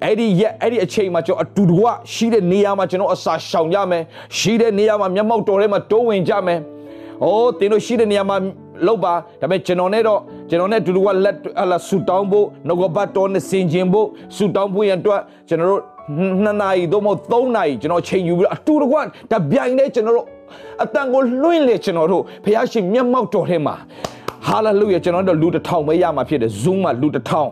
[0.03, 4.03] အဲ့ဒီရက်အဲ့ဒီအချိန်မှာကျွန်တော်အတူတူကရှိတဲ့နေရာမှာကျွန်တော်အစာရှောင်ကြမယ်
[4.37, 6.59] ရှိတဲ့နေရာမှာမျက်မှောက်တော်ထဲမှာတိုးဝင်ကြမယ်။
[7.23, 8.37] အိုးတင်းတို့ရှိတဲ့နေရာမှာ
[8.87, 15.81] လောက်ပါဒါပေမဲ့ကျွန်တော်နဲ့တော့ကျွန်တော်နဲ့အတူတူကလက်ဟလာဆူတောင်းဖို့နှုတ်ကပတ်တော်နဲ့ဆင်ခြင်ဖို့ဆူတောင်းဖို့ရန်အတွက်ကျွန်တော်တို့
[16.43, 18.95] နှစ်နာရီတော့မဟုတ်သုံးနာရီကျွန်တော်ချိန်ယူပြီးအတူတူက
[19.31, 20.27] တပြိုင်တည်းကျွန်တော်တို့
[20.83, 23.75] အတန်ကိုလွှင့်လေကျွန်တော်တို့ဖះရှင်မျက်မှောက်တော်ထဲမှာ
[24.47, 27.49] ဟာလေလုယာကျွန်တော်တို့လူတစ်ထောင်ပဲရမှာဖြစ်တယ် Zoom မှာလူတစ်ထောင်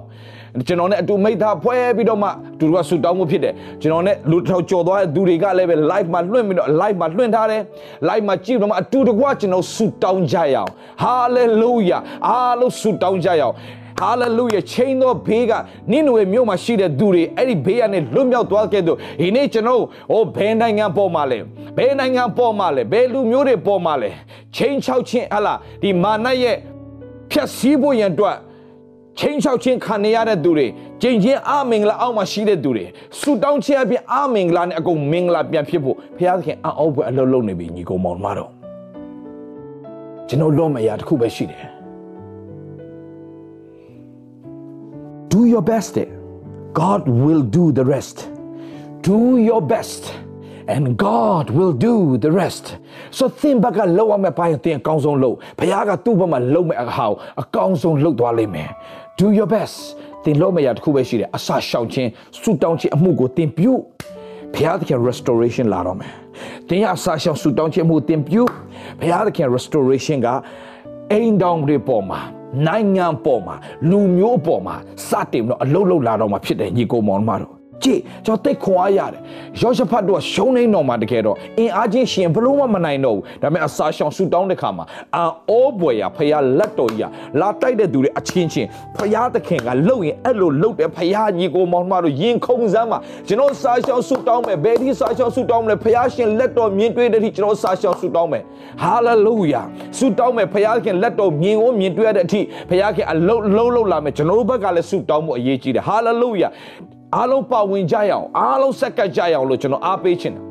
[0.68, 2.30] ကျွန်တော်နဲ့အတူမိသားဖွဲပြီးတော့မှ
[2.60, 7.62] သူတို့ကဆူတောင်းမှုဖြစ်တယ်ကျွန်တော်နဲ့လူတစ်ထောင်ကြော်သွားတဲ့သူတွေကလည်းပဲ live မှာလွှင့်ပြီးတော့ live မှာလွှင့်ထားတယ်
[8.10, 10.70] live မှာကြည့်တော့မှအတူတကွကျွန်တော်ဆူတောင်းကြရအောင်
[11.04, 13.56] hallelujah အားလုံးဆူတောင်းကြရအောင်
[14.02, 15.52] ဟာလေလုယာချိန်သောဘေးက
[15.92, 19.82] နင်းနွေမြို့မှာရှိတဲ့သူတွေအဲ့ဒီဘေးကနေလွတ်မြောက်သွားခဲ့တော့ဒီနေ့ကျွန်တော်
[20.12, 21.40] ဟိုဘယ်နိုင်ငံပေါ်မှာလဲ
[21.78, 24.10] ဘယ်နိုင်ငံပေါ်မှာလဲဘယ်လူမျိုးတွေပေါ်မှာလဲ
[24.56, 26.58] ချိန်ချောက်ချင်းဟလာဒီမာနရဲ့
[27.32, 28.38] ဖြတ်စည်းဖို့ရန်အတွက်
[29.20, 30.68] ချင်းချောက်ချင်းခံနေရတဲ့သူတွေ
[31.02, 32.86] ကျင့်ချင်းအမင်္ဂလာအောက်မှာရှိတဲ့သူတွေ
[33.20, 38.52] ဆူတောင်းခြင်းအပြင်အမင်္ဂလာနဲ့အကုန်မင်္ဂလာပြန်ဖြစ်ဖို့ဘုရားသခင်အအောက်ဘွယ်အလုပ်လုပ်နေပြီညီကောင်မောင်မတော်
[40.28, 41.64] ကျွန်တော်လုံးမရတခုပဲရှိတယ်
[45.32, 45.96] do your best
[46.80, 48.18] god will do the rest
[49.08, 49.18] do
[49.50, 50.04] your best
[50.76, 52.66] and god will do the rest
[53.18, 58.70] so သင်ဘက်ကလောက်အောင်မဲ့ပိုင်းသင်အကောင်းဆုံးလုပ်ဘုရားကသူ့ဘက်မှာလုပ်မဲ့အဟာကိုအကောင်းဆုံးလုပ်သွားလိမ့်မယ်
[59.20, 59.78] do your best
[60.24, 62.10] သင်လုပ်မဲ့ရတခုပဲရှိတယ်အစာရှောင်ခြင်း
[62.42, 63.74] ဆူတောင်းခြင်းအမှုကိုသင်ပြု
[64.54, 66.12] ဘုရားသခင် restoration လာတော့မယ်
[66.68, 68.42] သင်ရအစာရှောင်ဆူတောင်းခြင်းမှုသင်ပြု
[69.00, 70.28] ဘုရားသခင် restoration က
[71.12, 72.20] အိမ်တောင်တွေပေါ်မှာ
[72.68, 73.56] နိုင်ငံပေါ်မှာ
[73.90, 74.76] လူမျိုးပေါ်မှာ
[75.10, 79.20] စတင်တော့အလုတ်လုတ်လာတော့မှာဖြစ်တယ်ညီကိုမောင်မတော် ကြည့်ကျွန်တော်တိတ်ခွန်အားရတယ်
[79.62, 98.44] ယောရှဖတ်တို့ကရှုံးနေတော့မှတကယ်တော့အင်အားချင်းရှင်ဘလို့မှမနိုင်တော့ဘူးဒါပေမဲ့အစာရှောင်ဆူတောင်းတဲ့ခါမှာအာအိုးပွေရဖယားလက်တော်ကြီးလာတိုက်တဲ့သူတွေအချင်းချင်းဖယားသခင်ကလှုပ်ရင်အဲ့လိုလှုပ်တယ်ဖယားညီကိုမောင်မတို့ရင်ခုန်စမ်းမှာကျွန်တော်စာရှောင်ဆူတောင်းမယ်ဘယ်ဒီစာရှောင်ဆူတောင်းမလဲဖယားရှင်လက်တော်မြင်တွေ့တဲ့အထိကျွန်တော်စာရှောင်ဆူတောင်းမယ်
[98.82, 99.62] ဟာလေလုယာ
[99.98, 106.50] ဆူတောင်းမယ်ဖယားခင်လက်တော်မြင်ကိုမြင်တွေ့ရတဲ့အထိဖယားခင်အလုံးလုံးလုံးလာမယ်ကျွန်တော်တို့ဘက်ကလည်းဆူတောင်းမှုအရေးကြီးတယ်ဟာလေလုယာ
[107.16, 110.44] အားလုံးပါဝင်ကြရအောင်အားလုံးဆက်ကပ်ကြရအောင်လို့ကျွန်တော်အားပေးချင်တယ်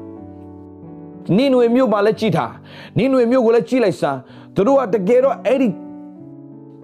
[1.37, 2.53] နင်းနွေမြို့မှာလည်းကြည်ထား
[2.99, 4.19] နင်းနွေမြို့ကိုလည်းကြည်လိုက်စမ်း
[4.55, 5.69] သူတို့ကတကယ်တော့အဲ့ဒီ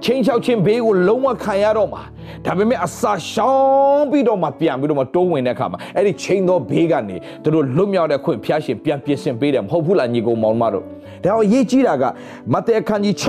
[0.04, 2.02] ချင်းချောက်ချင်းဘေးကိုလုံးဝခံရတော့မှာ
[2.44, 10.84] ဒါပေမဲ့အစာရှောင်းပြီးတော့မှပြန်ပြီးတော့မှတိုးဝင်တဲ့အခါမှာအဲ့ဒီချင်းသောဘေးကနေသူတို့လွတ်မြောက်တဲ့ခွင့်ဖျားရှင်ပြန်ပြင်ဆင်ပေးတယ်မဟုတ်ဘူးလားညီကောင်မောင်မတို့
[11.24, 12.04] ဒါတော့ရေးကြည့်တာက
[12.52, 13.24] မဿဲအခန်းကြီး6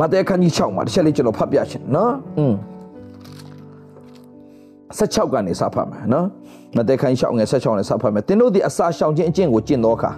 [0.00, 2.54] မဿဲအခန်းကြီး6မှာတစ်ချက်လေးကျွန်တော်ဖတ်ပြချင်နော်อืม
[4.98, 6.26] 16ကနေစဖတ်မယ်နော်
[6.76, 10.10] မသက်ခိုင်းရှောင်းငယ်16နဲ့စဖတ်မယ်သင်တို့သည်အစာရှောင်ခြင်းအကျင့်ကိုကျင့်သောအခါ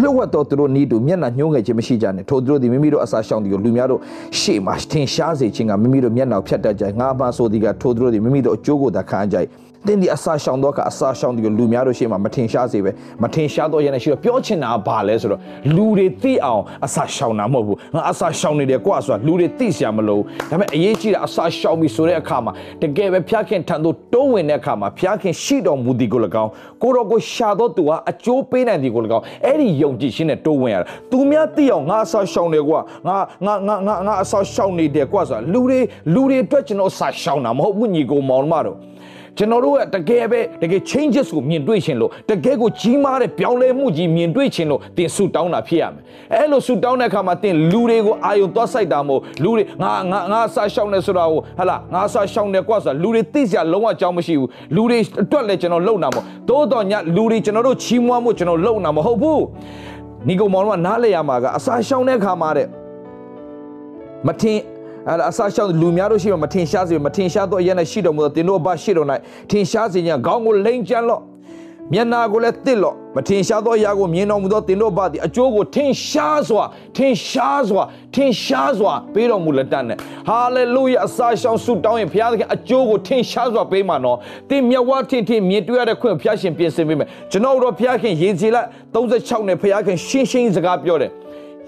[0.00, 4.00] လှုပ်ဝက်သောသူတို့ဤသူမျက်နှာညှိုးငယ်ခြင်းမရှိကြနဲ့ထိုသူတို့သည်မိမိတို့အစာရှောင်သည်ကိုလူများတို့
[4.40, 9.36] ရှေ့မှာထင်ရှားစေခြင်းကမိမိတို့မျက်နှာဖြတ်တတ်ကြငါးပါးဆိုသည်ကထိုသူတို့သည်မိမိတို့အကျိုးကိုသာခံကြ၏
[9.86, 12.90] သင်ဒီအစာရှောင်တော့ကအစာရှောင်ဒီကိုလူများတို့ရှေ့မှာမထင်ရှားစေပဲ
[13.22, 15.40] မထင်ရှားတော့ရနေရှိတော့ပြောချင်တာဘာလဲဆိုတော့
[15.76, 20.18] လူတွေသိအောင်အစာရှောင်တာမဟုတ်ဘူးငါအစာရှောင်နေတယ်ကွာဆိုတာလူတွေသိစရာမလို
[20.50, 26.50] ဒါပေမဲ့အရေးကြီးတာအစာရှောင်ပြီဆိုတဲ့အခါမှာတကယ်ပဲဖျားခင်ထံသို့တိုးဝင်တဲ့အခါမှာဖျားခင်ရှိတော်မူသည်ကို၎င်း
[26.82, 33.16] ကိုတော်ကိုရှာတော့သူဟာအကျိုးပေးနိုင်သည်ကို၎င်းအဲ့ဒီယုံကြည်ခြင်းနဲ့တိုးဝင်ရတာသူများသိအောင်ငါအစာရှောင်တယ်ကွာငါ
[33.46, 35.80] ငါငါငါငါအစာရှောင်နေတယ်ကွာဆိုတာလူတွေ
[36.14, 38.78] လူတွေအတွက်ကျွန်တော်အစာရှောင်တာမဟုတ်ဘူးညီကိုမောင်မတို့
[39.40, 46.02] ကျွန်တော်တို့ကတကယ်ပဲတကယ် changes ကိုမြင်တွေ့ခြင်းလို့တကယ်ကိုကြီးမားတဲ့ပြောင်းလဲမှုကြီးမြင်တွေ့ခြင်းလို့တင်ဆူတောင်းတာဖြစ်ရမယ်
[46.34, 59.42] အဲ့လိုဆူတောင်းတဲ့အခါမှာတင်လူတွေကိုအာယုံသွားဆိုင်တာမို့လူတွေငါငါငါစားရှောင်းနေဆိုတာကိုဟလာငါစားရှောင်းနေကွာဆိုတာလူတွေသိစရာလုံးဝအကြောင်းမရှိဘူးလူတွေအတွက်လည်းကျွန်တော်လုံနာမို့သို့တော်ညလူတွေကျွန်တော်တို့ချီးမွမ်းမှုကျွန်တော်လုံနာမဟုတ်ဘူး
[60.26, 62.66] ညီကောင်မောင်ကနားလေရမှာကအစာရှောင်းတဲ့အခါမှာတဲ့
[64.26, 64.58] မထင်
[65.10, 69.06] အဲ့ဒါအစာရှောင်းလူများတို့ရှိမှမထင်ရှားစေမထင်ရှားတော့အရင်နဲ့ရှိတော်မူသောတင်တို့အဘရှိတော်၌
[69.50, 71.22] ထင်ရှားစေညာခေါင်းကိုလိန်ကြံလော့
[71.92, 76.64] မျက်နာကိုလည်းတစ်လော့မထင်ရှားသောအရာကိုမြင်တော်မူသောသင်တို့ဘာသည်အကျိုးကိုထင်ရှားစွာ
[76.96, 77.82] ထင်ရှားစွာ
[78.14, 79.96] ထင်ရှားစွာပေးတော်မူလက်တတ်နဲ့
[80.28, 84.18] ဟာလေလုယအစာရှောင်ဆုတောင်းရင်ဘုရားသခင်အကျိုးကိုထင်ရှားစွာပေးမှာနော်
[84.50, 88.56] သင်မြတ်ဝါထင်ထင်မြင်တွေ့ရတဲ့ခွင့်ဘုရားရှင်ပြင်ဆင်ပေးမယ်ကျွန်တော်တို့ဘုရားခင်ရေစီလ
[88.94, 91.10] 36နဲ့ဘုရားခင်ရှင်းရှင်းစကားပြောတယ်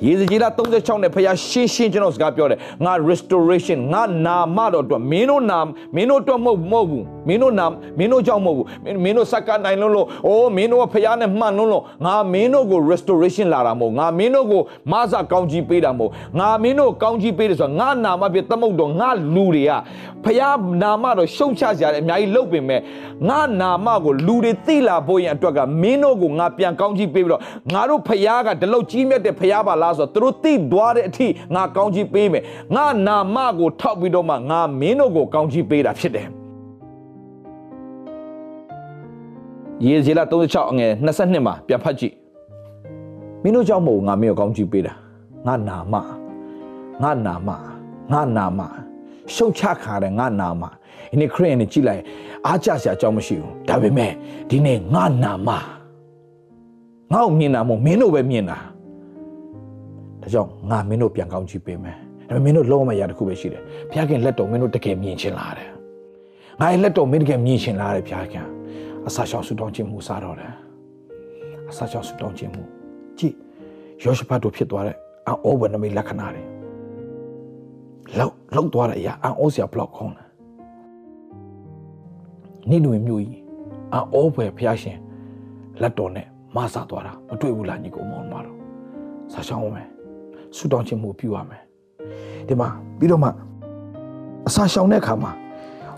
[0.07, 5.59] ရေစကြီးလာ36နဲ့ဖခင်ရှင်းရှင်းကျွန်တော်စကားပြောတယ်ငါ restoration ငါနာမတော်အတွက်မင်းတို့နာ
[5.95, 7.67] မင်းတို့အတွက်မဟုတ်မဟုတ်ဘူးမင်းတို့နာ
[7.99, 8.67] မင်းတို့ကြောင့်မဟုတ်ဘူး
[9.05, 14.63] မင်းတို့စက္ကနိုင်လုံးလို့အိုးမင်းတို့ကဖခင်နဲ့မှန်လုံးလို့ငါမင်းတို့ကို restoration လာတာမဟုတ်ငါမင်းတို့ကို
[14.93, 19.73] မဆာကောင်းကြီးပေးတာမဟုတ်ငါမင်းတို့ကောင်းကြီးပေးတယ်ဆိုတာငါနာမပြသမုတ်တော်ငါလူတွေက
[20.25, 22.81] ဖခင်နာမတော်ရှုံချကြတယ်အများကြီးလုပ်ပင်မဲ့
[23.29, 36.29] ငါနာမကိုလူတွေသိလာဖို့ရင်အတွက်ကမင်းတို့ကိုငါပြန်ကောင်းကြီးပေးပြီးတော့ငါတို့ဖခင်ကဒီလောက်ကြီးမြတ်တဲ့ဖခင်ပါလားဆိုတော့သူတို့သိသွားတဲ့အထိငါကောင်းကြီးပေးမယ်ငါနာမကိုထောက်ပြီးတော့မှငါမင်းတို့ကိုကောင်းကြီးပေးတာဖြစ်တယ်
[39.85, 42.15] ယေဇေလ36အငယ်22မှာပြန်ဖတ်ကြည့်
[43.43, 44.95] မင်းတို့ကြောင့်မဟုတ်ငါမင်းကိုကောင်းကြီးပေးတာ
[45.47, 45.95] ငါနာမ
[47.03, 47.51] ငါနာမ
[48.13, 48.61] ငါနာမ
[49.35, 50.63] ရှုံချခါတဲ့ငါနာမ
[51.11, 52.03] ဒီနေ့ခရစ်ယာန်တွေကြည့်လိုက်
[52.47, 54.13] အားကြစရာအကြောင်းမရှိဘူးဒါပေမဲ့
[54.51, 55.65] ဒီနေ့ငါနာမငါ့
[57.13, 58.59] ကိုမြင်တာမဟုတ်မင်းတို့ပဲမြင်တာ
[60.23, 61.97] ဒါကြောင့်ငါမင်းတို့ပြန်ကောင်းချီးပေးမယ်
[62.29, 65.71] ဒါပေမဲ့မင်းတို့လုံးဝမရတခုပဲရှိတယ်ဘုရားခင်လက်တော်မင်းတို့တကယ်မြင်ချင်လာတယ်
[66.61, 68.47] ငါရဲ့လက်တော်မင်းတကယ်မြင်ချင်လာတယ်ဘုရားခင်
[69.07, 70.53] အစာရှောင်ဆူတောင်းခြင်းမူစားတော့တယ်
[71.71, 72.63] အစာရှောင်ဆူတောင်းခြင်းမူ
[73.19, 73.35] ကြည့်
[74.03, 74.97] ယောရှဖတ်တို့ဖြစ်သွားတဲ့
[75.29, 76.43] အဩဝနမိတ်လက္ခဏာတွေ
[78.19, 80.25] လောက်လောက်သွားတဲ့အရာအဩစရာဘလောက်ခေါင်းလဲ
[82.71, 83.43] နိနွေမျိုးကြီး
[83.95, 84.99] အဩပဲဘုရားရှင်
[85.83, 88.57] လက်တော်နဲ့မဆာသွားတာမတွေ့ဘူးလားညီကောင်မောင်မတော်
[89.33, 89.92] ဆာရှောင်းမယ်
[90.58, 91.62] ဆူတောင်းခြင်းမှုပြုရမယ်
[92.48, 92.68] ဒီမှာ
[93.00, 93.30] ပြီးတော့မှ
[94.48, 95.32] အစာရှောင်တဲ့အခါမှာ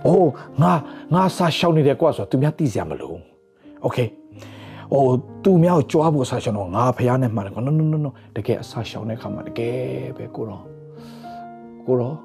[0.06, 0.72] အိုးငါ
[1.14, 3.14] ငါစာရှောင်နေတယ်ကွာဆိုတော့သူများသိစရာမလို
[3.84, 3.98] โอเค
[4.94, 9.78] အိုးသူများကိုကြွားဖို့အစာရှောင်တော့ငါဖះနဲ့မှန်တယ်ကွာ no no no no တကယ်အစာရှောင်တဲ့အခါမှာတကယ်
[10.18, 10.64] ပဲကိုတော့
[11.86, 12.16] ကိုတော့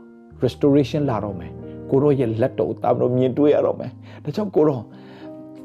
[0.44, 1.52] restoration လာတော့မယ်
[1.90, 3.90] ကိုတော့ရဲ့လက်တော်တာမလို့မြင်တွေ့ရတော့မယ်
[4.24, 4.82] ဒါကြောင့်ကိုတော့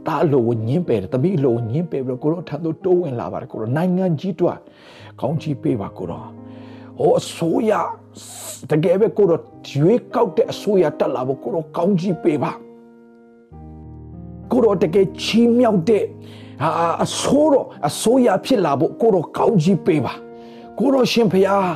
[0.07, 4.59] တာအလိုကိုညင်းပယ်တယ်တပိအလိုကိုညင်းပယ်ပြီးတော့ကိုတော့ထပ်တော့တိုးဝင်လာပါတယ်ကိုတော့နိုင်ငံကြီးတွက်
[5.21, 6.27] ကောင်းကြီးပေးပါကိုတော့
[6.99, 7.73] ဟိုအစိုးရ
[8.71, 9.41] တကယ်ပဲကိုတော့
[9.79, 12.53] ရွေးကောက်တဲ့အစိုးရတက်လာဖို့ကိုတော့ကောင်းကြီးပေးပါ
[14.51, 16.05] ကိုတော့တကယ်ချီးမြှောက်တဲ့
[16.63, 16.71] အာ
[17.05, 17.55] အစိုးရ
[17.89, 20.13] အစိုးရဖြစ်လာဖို့ကိုတော့ကောင်းကြီးပေးပါ
[20.79, 21.75] ကိုတော့ရှင်ဖျား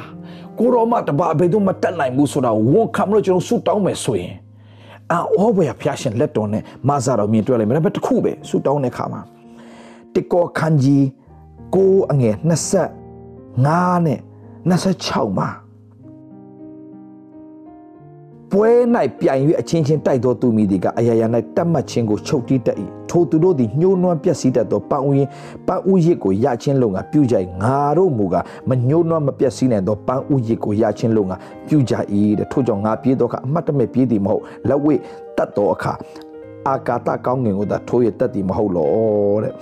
[0.58, 4.34] ကိုတော့မတပါဘယ်သူမတက်နိုင်ဘူးဆိုတာဝန်ခံလို့ကျွန်တော်ဆုတောင်းမယ်ဆိုရင်
[5.12, 9.20] အောဘွေဖျားရှင်လက်တော်နဲ့မဆာတော်မြင်တွေ့လိုက်မယ်ဒါပေမဲ့တစ်ခုပဲဆုတောင်းတဲ့ခါမှာ
[10.14, 11.06] တကောခန်းကြီး
[11.74, 12.34] ကိုအငယ်
[13.20, 14.18] 25နဲ့
[14.70, 15.48] 26မှာ
[18.52, 18.70] ပွဲ၌
[19.20, 22.76] ပြိုင်၍အချင်းချင်းတိုက်သောသူမိသည်ကအရာရာ၌တတ်မှတ်ခြင်းကိုချုပ်တီးတတ်၏
[23.10, 25.28] ထိုသူတို့သည်ညှိုးနွမ်းပျက်စီးတတ်သောပန်းဥယင်
[25.66, 28.34] ပန်းဥရစ်ကိုရချင်းလုံကပြုကြ၏ငါတို့မူက
[28.68, 31.32] မညှိုးနွမ်းမပျက်စီးနိုင်သောပန်းဥရစ်ကိုရချင်းလုံက
[31.68, 31.94] ပြုကြ၏
[32.38, 34.94] တဲ့ထို့ကြောင့်ငါပြေးသောအခါအမှတ်တမဲ့ပြေးသည်မဟုတ်လက်ဝဲ
[35.36, 35.92] တတ်သောအခါ
[36.68, 38.88] အာကာတကောင်းငင်ကိုသာထိုးရတတ်သည်မဟုတ်လော
[39.42, 39.52] တဲ့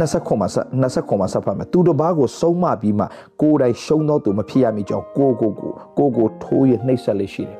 [0.00, 0.48] 20ခွန်မှာ
[0.82, 3.04] 20ခွန်မှာဆက်ဖတ်မယ်သူတစ်ပါးကိုစုံမပြီးမှ
[3.40, 7.58] ကိုယ်တိုင်ရှုံးသောသူမဖြစ်ရမည်ကြောင့်ကိုကိုကိုကိုကိုထိုးရနှိပ်စက်လေးရှိတယ်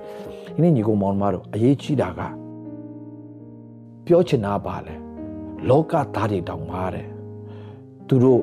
[0.54, 2.20] ဒီနေ့ညီကောင်မောင်မတို့အရေးကြီးတာက
[4.06, 4.94] ပြောချင်တာပါလဲ
[5.68, 7.06] လောကသားတွေတောင်ပါတဲ့
[8.06, 8.42] သူတို့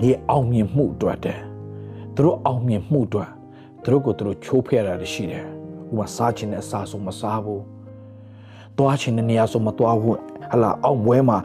[0.00, 1.40] နေအောင်မြင်မှုအတွက်တဲ့
[2.14, 3.30] သူတို့အောင်မြင်မှုအတွက်
[3.82, 5.44] သူတို့ကိုသူတို့ချိုးဖဲ့ရတာရှိတယ်
[5.90, 7.62] ဥပမာစားချင်တဲ့အစားဆုံးမစားဘူး
[8.78, 10.18] သွားချင်တဲ့နေရာဆုံးမသွားဘူး
[10.52, 11.38] ဟလာအောင်ပွဲမှာ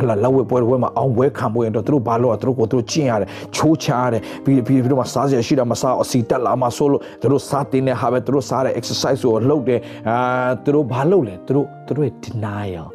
[0.00, 10.18] ဟလာလောက်ဝဲပွဲပွဲမှာအောင်ပွဲခံပွဲရင်တော့သူတို့ဘာလို့သူတို့ကိုသူတို့ကျင့်ရတယ်ချိုးချရတယ်ပြီးပြီးပြီးတော့စားစရာရှိတာမစားအစီတက်လာမှဆိုလို့သူတို့စားတင်တဲ့ဟာပဲသူတို့စားတဲ့ exercise ကိုလုပ်တယ်အာ
[10.64, 12.86] သူတို့ဘာလုပ်လဲသူတို့သူတို့ရဲ့ denial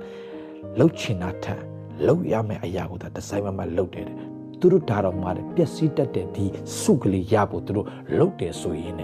[0.80, 1.62] လုပ်ချင်တာထက်
[2.08, 4.06] လုပ်ရမယ့်အရာကိုဒီဇိုင်းမမလုပ်တယ်
[4.64, 6.46] သူတို့ဒါတော့မှာပျက်စီးတတ်တဲ့ဒီ
[6.82, 9.02] စုကလေးရဖို့သူတို့လုပ်တယ်ဆိုရင်ね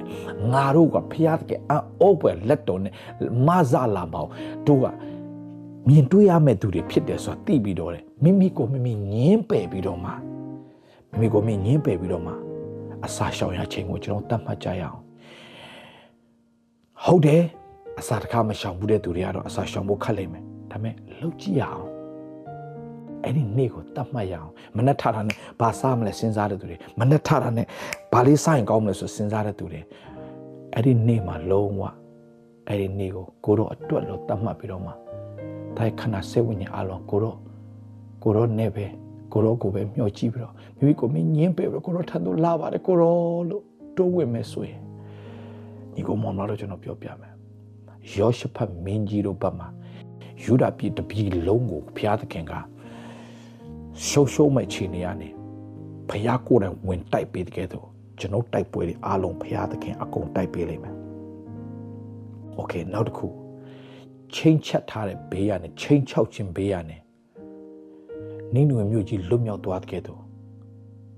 [0.52, 2.94] ငါတို့ကဖျားတဲ့အအောပွဲလက်တော်နဲ့
[3.48, 4.30] မဆလာမအောင်
[4.68, 4.86] တို့က
[5.88, 10.12] မြင်တွေ့ရမယ့်သူတွေဖြစ်တယ်ဆိုတာသိပြီးတော့လေမိမိကိုမိမိညင်းပယ်ပြီးတော့မှ
[11.10, 12.34] မိမိကိုမိညင်းပယ်ပြီးတော့မှ
[13.06, 15.00] အစာရှောင်ရချိန်ကိုကျွန်တော်တတ်မှတ်ကြရအောင်
[17.04, 17.44] ဟုတ်တယ်
[18.00, 21.89] အစာတစ်ခါမရှောင်ဘူးတဲ့သူတွေကတော့အစာရှောင်ဖို့ခက်လိမ့်မယ်ဒါပေမဲ့လုပ်ကြည့်ရအောင်
[23.24, 27.66] အဲ့ဒီနေ့ကိုတတ်မှတ်ရအောင်မနှက်ထတာနဲ့ဘာစားမလဲစဉ်းစားတဲ့သူတွေမနှက်ထတာနဲ့
[28.14, 29.82] ဘာလေးစားရင်ကောင်းမလဲဆိုစဉ်းစားတဲ့သူတွေ
[30.74, 31.82] အဲ့ဒီနေ့မှာလုံးဝ
[32.68, 34.92] အဲ့ဒီနေ့ကိုကိုတော့အတွက်လို့တတ်မှတ်ပြီးတော့မှ
[35.78, 37.38] ဒါခဏစိတ်ဝိညာဉ်အလုံးကိုတော့
[38.24, 38.86] ကိုတော့နေပဲ
[39.34, 43.64] ကိုတော့ကိုပဲမျှော်ကြည့်ပြီးတော့မိမိကိုမင်းညင်းပဲပြီးကိုတော့ထပ်တော့လာပါတယ်ကိုတော့လို့
[43.98, 44.82] တိုးဝင်မယ်ဆိုရင်
[45.94, 47.34] ညီကိုမောင်မတော်ကျွန်တော်ပြောပြမယ်
[48.18, 49.68] ယောရှဖတ်မင်းကြီးတို့ဘက်မှာ
[50.44, 52.54] ယူဒပြည်တပြည်လုံးကိုဘုရားသခင်က
[54.08, 55.30] ရှုံးရှုံးမဲ့အခြေအနေကနေ
[56.10, 57.88] ဖះကိုယ်တိုင်ဝင်တိုက်ပေးတဲ့ကဲတော့
[58.20, 60.96] ကျွန်တော်တိုက်ပွဲတွေအားလုံးဖះသခင်အကုန်တိုက်ပေးလိမ့်မယ်။
[62.60, 63.28] Okay နောက်တစ်ခု
[64.36, 67.02] ချိန်ချက်ထားတဲ့ဘေးရနဲ့ချိန်ချောက်ခြင်းဘေးရနဲ့
[68.54, 70.22] နင်းနွေမျိုးကြီးလွတ်မြောက်သွားတဲ့ကဲတော့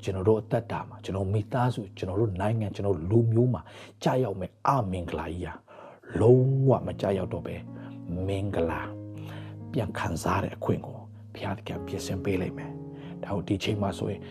[0.04, 3.62] ကျွန်တော်တို့အသက်တာမှာကျွန်တော်မိသားစုကျွန်တော်တို့နိုင်ငံကျွန်တော်လူမျိုးမှာ
[4.04, 5.54] ကြာရောက်မဲ့အမင်္ဂလာကြီးဟာ
[6.20, 7.56] လုံးဝမကြာရောက်တော့ပဲ
[8.28, 8.82] မင်္ဂလာ
[9.72, 11.01] ပြန်ခံစားတဲ့အခွင့်ကို
[11.36, 12.72] ဘုရားသခင်ပြင်ဆင်ပေးလိုက်မယ်
[13.24, 14.22] ဒါဟုတ်ဒီချိန်မှာဆိုရင်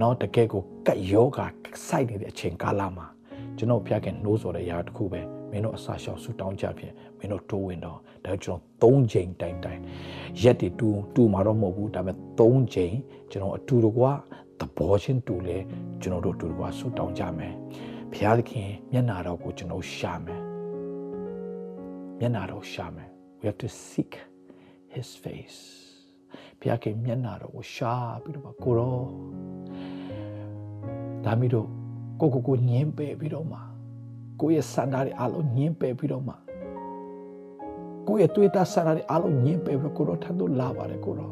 [0.00, 1.38] တော့တကယ်ကိုကတ်ယောဂ
[1.86, 3.06] စိုက်နေတဲ့အချိန်ကာလမှာ
[3.56, 9.80] ကျွန်တော်ဘုရားခင်နှိုးဆော်တဲ့အရာတစ်ခုပဲမင်းတို့အစာရှောင်ဆူတောင်းကြဖြင့်မင်းတို့တိုးဝင်တော့ဒါကျွန်တော်၃ချိန်တိုင်တိုင်
[10.42, 12.94] ရက်တီတူတူမှာတော့မဟုတ်ဘူးဒါပေမဲ့၃ချိန်
[13.30, 14.12] ကျွန်တော်အတူတကွာ
[14.60, 15.58] သဘောချင်းတူလဲ
[16.02, 17.54] ကျွန်တော်တို့အတူတကွာဆူတောင်းကြမယ်
[18.12, 20.42] ဘုရားသခင်မျက်နာတော်ကိုကျွန်တော်ရှာမယ်
[22.18, 24.12] မျက်နာတော်ရှာမယ် we have to seek
[24.94, 25.95] his face
[26.60, 28.98] ဘုရားခင်မျက်နာတော်ကိုရှာပြီးတော့ကိုရော
[31.24, 31.68] ဒါမီတို့
[32.20, 33.58] ကိုကိုကိုညင်းပယ်ပြီးတော့မှ
[34.40, 36.34] ကိုရဲ့စန္ဒာတွေအလုံးညင်းပယ်ပြီးတော့မှ
[38.06, 41.30] ကိုရဲ့တွေ့တာစန္ဒာတွေအလုံးညင်းပယ်ပြီးတော့ကိုရောထပ်တော့လာပါတယ်ကိုရော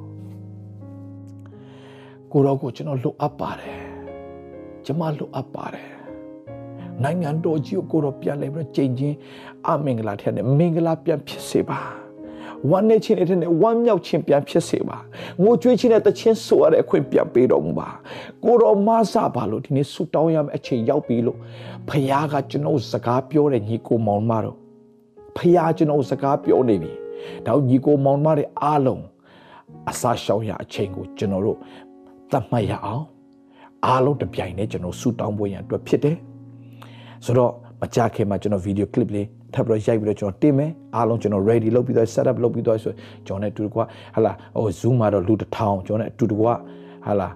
[2.33, 3.79] ကိုရောကိုကျွန်တော်လွတ်အပ်ပါတယ်
[4.85, 5.89] ကျွန်မလွတ်အပ်ပါတယ်
[7.03, 9.17] နိုင်ငံတော်ကြီးကိုကိုရောပြန်လဲပြီးတော့ကြင်ချင်း
[9.69, 12.04] အမင်္ဂလာထက်နဲ့မင်္ဂလာပြန်ဖြစ်စေပါ
[12.71, 14.99] ဝမ်းနေခြင်းတဲ့နဲ့ဝမ်းမြောက်ခြင်းပြန်ဖြစ်စေပါ
[15.43, 17.89] ငိုကြွေးခြင်းနဲ့တခြင်းဆိုရတဲ့အခွင့်ပြန်ပေးတော်မူပါ
[18.45, 21.39] ကိုတော်မဆပါလို့ဒီနေ့ဆုတောင်းရမယ့်အချိန်ရောက်ပြီလို့
[21.89, 24.57] ဖခင်ကကျွန်တော်စကားပြောတဲ့ညီကိုမောင်မတော်
[25.37, 26.93] ဖခင်ကျွန်တော်စကားပြောနေပြီ
[27.47, 29.05] ဒါညီကိုမောင်မတွေအားလုံး
[29.91, 31.59] အစာရှောင်ရအချိန်ကိုကျွန်တော်တို့
[32.31, 33.05] သတ်မှတ်ရအောင်
[33.87, 36.17] အားလုံးတပြိုင်တည်းကျွန်တော်ဆုတောင်းဖို့ရန်အတွက်ဖြစ်တယ်
[37.25, 42.93] ဆိုတော့မကြခင်မှာကျွန်တော်ဗီဒီယိုကလစ်လေး ထပ်ပြီးတော့ရိုက်ပြီးတော့ကျွန်တော်တင်မယ်အားလုံးကျွန်တော် ready လုပ်ပြီးတော့ set up လုပ်ပြီးတော့ဆို
[43.27, 46.47] ကျွန်တော်နဲ့အတူတကွဟာလာဟို zoom မှာတော့လူတစ်ထောင်ကျွန်တော်နဲ့အတူတကွ
[47.07, 47.29] ဟာလာ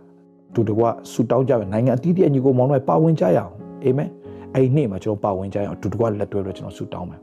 [0.50, 3.52] အတူတကွဆူတောင်းကြမယ်နိုင်ငံအသီးသီးညီကိုမောင်တို့ပါဝင်ကြရအောင်
[3.84, 4.10] အာမင်
[4.54, 7.20] အဲ့ဒီနေ့မှာကျွန်တော်ပါဝင်ကြရအောင်အတူတကွလက်တွဲပြီးတော့ကျွန်တော်ဆူတောင်းမယ်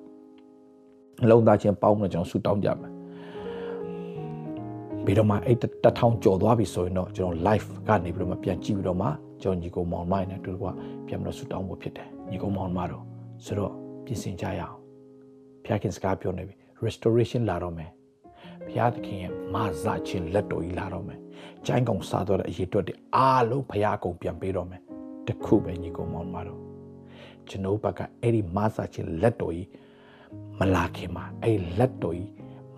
[1.23, 2.91] အလုံးသားချင်းပေါင်းပြီးတော့ကျွန်တော်ဆူတောင်းကြမယ်
[5.05, 9.07] ပြီးတော့မှအဲ့တထောင်ကြော်သွားပြီဆိုရင်တော့ကျွန်တော် live ကနေပြီးတော့မှပြန်ကြည့်ပြီးတော့မှ
[9.41, 10.67] ကျွန်တော်ညီကိုမောင်မိုင်းနဲ့တူတကွ
[11.07, 13.03] ပြန်ပြီးတော့ဆူတောင်းဖို့ဖြစ်တယ်ညီကိုမောင်မတော်
[13.45, 13.71] ဆိုတော့
[14.05, 14.84] ပြင်ဆင်ကြရအောင်
[15.65, 17.91] ဘုရားခင်စကားပြောနေပြီ restoration လာတော့မယ်
[18.65, 21.19] ဘုရားသခင်ရဲ့မဆာခြင်းလက်တော်ကြီးလာတော့မယ်
[21.65, 24.81] ကျိုင်းကောင်စားတော့တဲ့အရေးအတွက်တွေအားလုံးဘုရားအကုန်ပြန်ပေးတော့မယ်
[25.27, 26.61] တခုပဲညီကောင်မောင်မတော်
[27.49, 29.69] ကျွန်တော်ဘက်ကအဲ့ဒီမဆာခြင်းလက်တော်ကြီး
[30.59, 32.29] မလာခင်မှာအဲ့ဒီလက်တော်ကြီး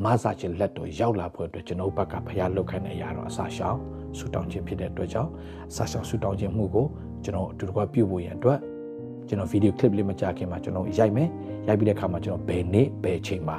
[0.03, 3.77] မဆာခြင်းလက်တော်ရောက်လာဖို့အတွက်ကျွန်တော်ဘက်ကဘုရားလောက်ခိုင်းတဲ့အရာတော့အစာရှောင်
[4.17, 5.31] ဆူတောင်းခြင်းဖြစ်တဲ့အတွက်ကြောင့်
[5.71, 6.85] အစာရှောင်ဆူတောင်းခြင်းမှုကို
[7.23, 8.59] ကျွန်တော်အတူတကွပြုဖို့ရန်အတွက်
[9.28, 11.28] ကျွန်တော်ဗီဒီယိုကလစ်လေးမကြခင်မှာကျွန်တော်ရိုက်မယ်
[11.68, 13.58] ရိုက်ပြီးတဲ့အခါမှာကျွန်တော်ဘယ်နေ့ဘယ်ချိန်မှာ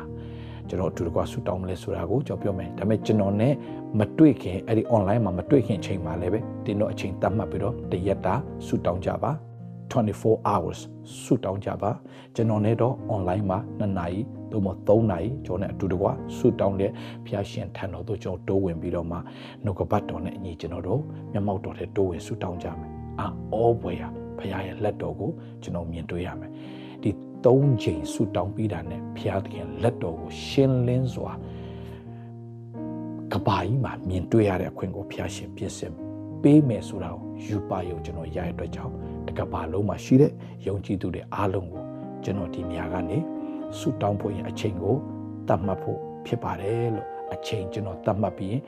[0.69, 3.50] ကျွန်တော်အတူတကွဆူတောင်းမလဲဆိုတာကိုကျွန်တော်ပြောမယ်ဒါပေမဲ့ကျွန်တော် ਨੇ
[4.00, 9.32] မတွေ့ခင်အဲ့ဒီ online မှာမတွေ့ခင်အချိန်မှာလည်းပဲတင်တော့အချိန်တတ်မှတ်ပြီးတော့တရက်တာဆူတောင်းကြပါ
[9.91, 10.80] 24 hours
[11.24, 11.91] ဆူတောင်းကြပါ
[12.36, 14.19] ကျွန်တော် ਨੇ တော့ online မှာ2နာရီ
[14.52, 16.91] သို့မဟုတ်3နာရီကျွန်တော် ਨੇ အတူတကွဆူတောင်းတဲ့
[17.26, 19.17] ဖျားရှင်ထံတော်တို့ကျွန်တော်တိုးဝင်ပြီးတော့မှ
[19.63, 21.02] နှုတ်ကပတ်တော်နဲ့အညီကျွန်တော်တို့
[21.34, 22.91] မျက်မှောက်တော်ထဲတိုးဝင်ဆူတောင်းကြမယ်
[23.54, 24.04] အောဘွယ်ရ
[24.38, 25.31] ဖခင်ရဲ့လက်တော်ကို
[25.62, 26.51] ကျွန်တော်မြင်တွေ့ရမယ်
[27.03, 27.11] ဒီ
[27.44, 29.18] ၃ချိန်ဆူတောင်းပြီးတာနဲ့ဖ
[29.53, 31.33] ခင်လက်တော်ကိုရှင်းလင်းစွာ
[33.33, 35.92] ကဘာကြီးမှာမြင်တွေ့ရတဲ့အခွင့်ကိုဖခင်ရှင်ပြင်ဆင်
[36.42, 38.92] ပေးမယ်ဆိုတာကိုယူပါယုံကျွန်တော်ရတဲ့အတွက်ကြောင့်
[39.27, 40.33] တကဘာလုံးမှာရှိတဲ့
[40.66, 41.83] ယုံကြည်သူတွေအားလုံးကို
[42.24, 43.18] ကျွန်တော်ဒီနေရာကနေ
[43.79, 44.94] ဆူတောင်းဖို့ရင်အချိန်ကို
[45.48, 48.62] တတ်မှတ်ဖို့ဖြစ်ပါတယ်လို့အချိန်ကျွန်တော်တတ်မှတ်ပြီးရင်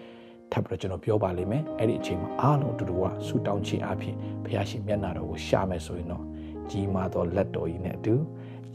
[0.52, 6.24] ထပ်ပြီးတော့ကျွန်တော်ပြောပါလိမ့်မယ်အဲ့ဒီအချိန်မှာအားလုံးအတူတူကဆူတောင်းခြင်းအဖြစ်ဘုရားရှင်မျက်နာတော်ကိုရှာမယ်ဆိုရင်တော့
[6.70, 8.14] ကြီးမားသောလက်တော်ကြီးနဲ့အတူ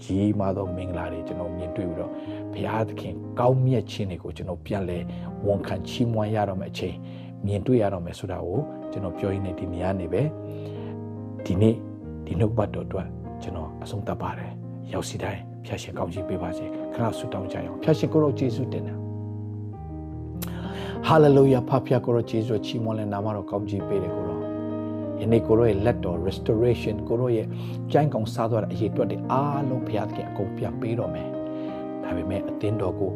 [0.04, 2.12] ကြီးမားသောမင်္ဂလာတွေကျွန်တော်မြင်တွေ့ပြီးတော့
[2.54, 4.98] ဘုရားသခင်ကောင်းမြတ်ခြင်းတွေကိုကျွန်တော်ပြန်လဲ
[5.48, 6.96] ဝန်ခံချီးမွမ်းရတော့မယ့်အချိန်
[7.46, 8.60] မြင်တွေ့ရတော့မယ်ဆိုတာကို
[8.92, 10.22] ကျွန်တော်ပြောရင်းနဲ့ဒီနေရာနေပဲ
[11.46, 11.76] ဒီနေ့
[12.26, 13.08] ဒီနှုတ်ပတ်တော်အတွက်
[13.44, 14.52] ကျွန်တော်အဆုံးသတ်ပါတယ်
[14.94, 19.05] ရောက်စီတိုင်းဖျာရှင်ကောင်းချီးပေးပါစေခရဆုတောင်းကြရအောင်ဖျာရှင်ကိုရောယေရှုတင်တယ်
[21.08, 24.40] ဟာလေလုယာဖဖျားကိုရောယေရှုချီးမွမ်းလဲနာမတော်ကောင်းချီးပေးတယ်ကိုရော
[25.22, 27.48] ယနေ့ကိုရောရဲ့လက်တော် restoration ကိုရောရဲ့
[27.92, 31.30] ကြိုင်းကောင်စားသွားတဲ့အရေးအတွက်တွေအားလုံးဘုရားသခင်အကုန်ပြန်ပေးတော်မယ်
[32.04, 33.12] ဒါပေမဲ့အသင်းတော်ကို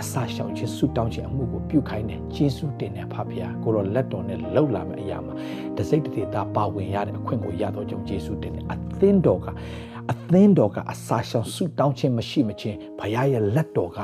[0.00, 5.34] အစာရှောင်ခြင်းဆုတောင်းခြင်းအမှုကိုပြုခိုင်းတယ်ယေရှုတင်တယ်ဖဖျားကိုရောလက်တော်နဲ့လှုပ်လာမယ့်အရာမှာ
[5.76, 9.46] တစိတ်တည်းသားပါဝင်ရတဲ့အခွင့်ကိုရတော့ကြောင့်ယေရှုတင်တယ်အသင်းတော်က
[10.10, 13.98] အသင်းတော်ကအစာရှောင်ဆုတောင်းခြင်းမရှိမချင်းဘုရားရဲ့လက်တော်က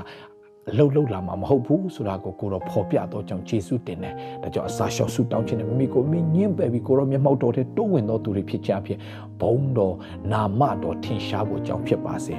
[0.69, 8.99] အလုတ်လုတ်လာမှာမဟုတ်ဘူးဆိုတာကိုကိုတော့ဖော်ပြတော့ကြောင့်ယေရှုတင်တယ်ဒါကြောင့်အစာရှောက်ဆုတောင်းခြင်းနဲ့မိမိကိုမိညင်းပယ်ပြီးကိုတော့မျက်မှောက်တော်ထဲတိုးဝင်တော်သူတွေဖြစ်ကြဖြစ်
[9.41, 9.95] ဘုံတော်
[10.33, 12.35] နာမတော်ထင်ရှားဖို့ကြောင့်ဖြစ်ပါစေ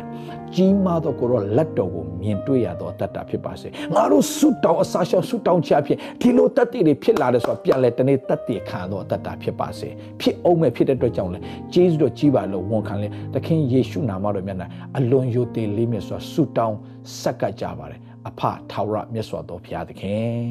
[0.55, 9.89] ကြီးမားသောကိုတော့လက်တော်ကိုမြင်တွေ့ရသောတတ်တာဖြစ်ပါစေငါတို့ဆုတောင်းအစာရှောက်ဆုတောင်းချဖြစ်ဒီလိုတတ်တည်တွေဖြစ်လာတဲ့ဆိုတာပြန်လဲတနေ့တတ်တည်ခံသောတတ်တာဖြစ်ပါစေ
[10.21, 11.39] ဖြစ်အောင်မဲ့ဖြစ်တဲ့အတွက်ကြောင့်လဲ
[11.73, 14.57] ယေရှုတော်ကြီးပါလို့ဝန်ခံလဲသခင်ယေရှုနာမတော်မြတ်၌
[14.97, 16.77] အလွန်ယိုသေးလေးမြတ်စွာဆုတောင်း
[17.20, 20.46] ဆက်ကပ်ကြပါတယ်အဖထာဝရမြတ်စွာသောဘုရားသခင်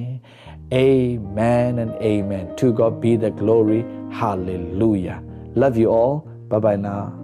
[0.86, 3.82] Amen and amen to God be the glory
[4.20, 5.20] hallelujah
[5.62, 6.16] love you all
[6.50, 7.19] bye bye now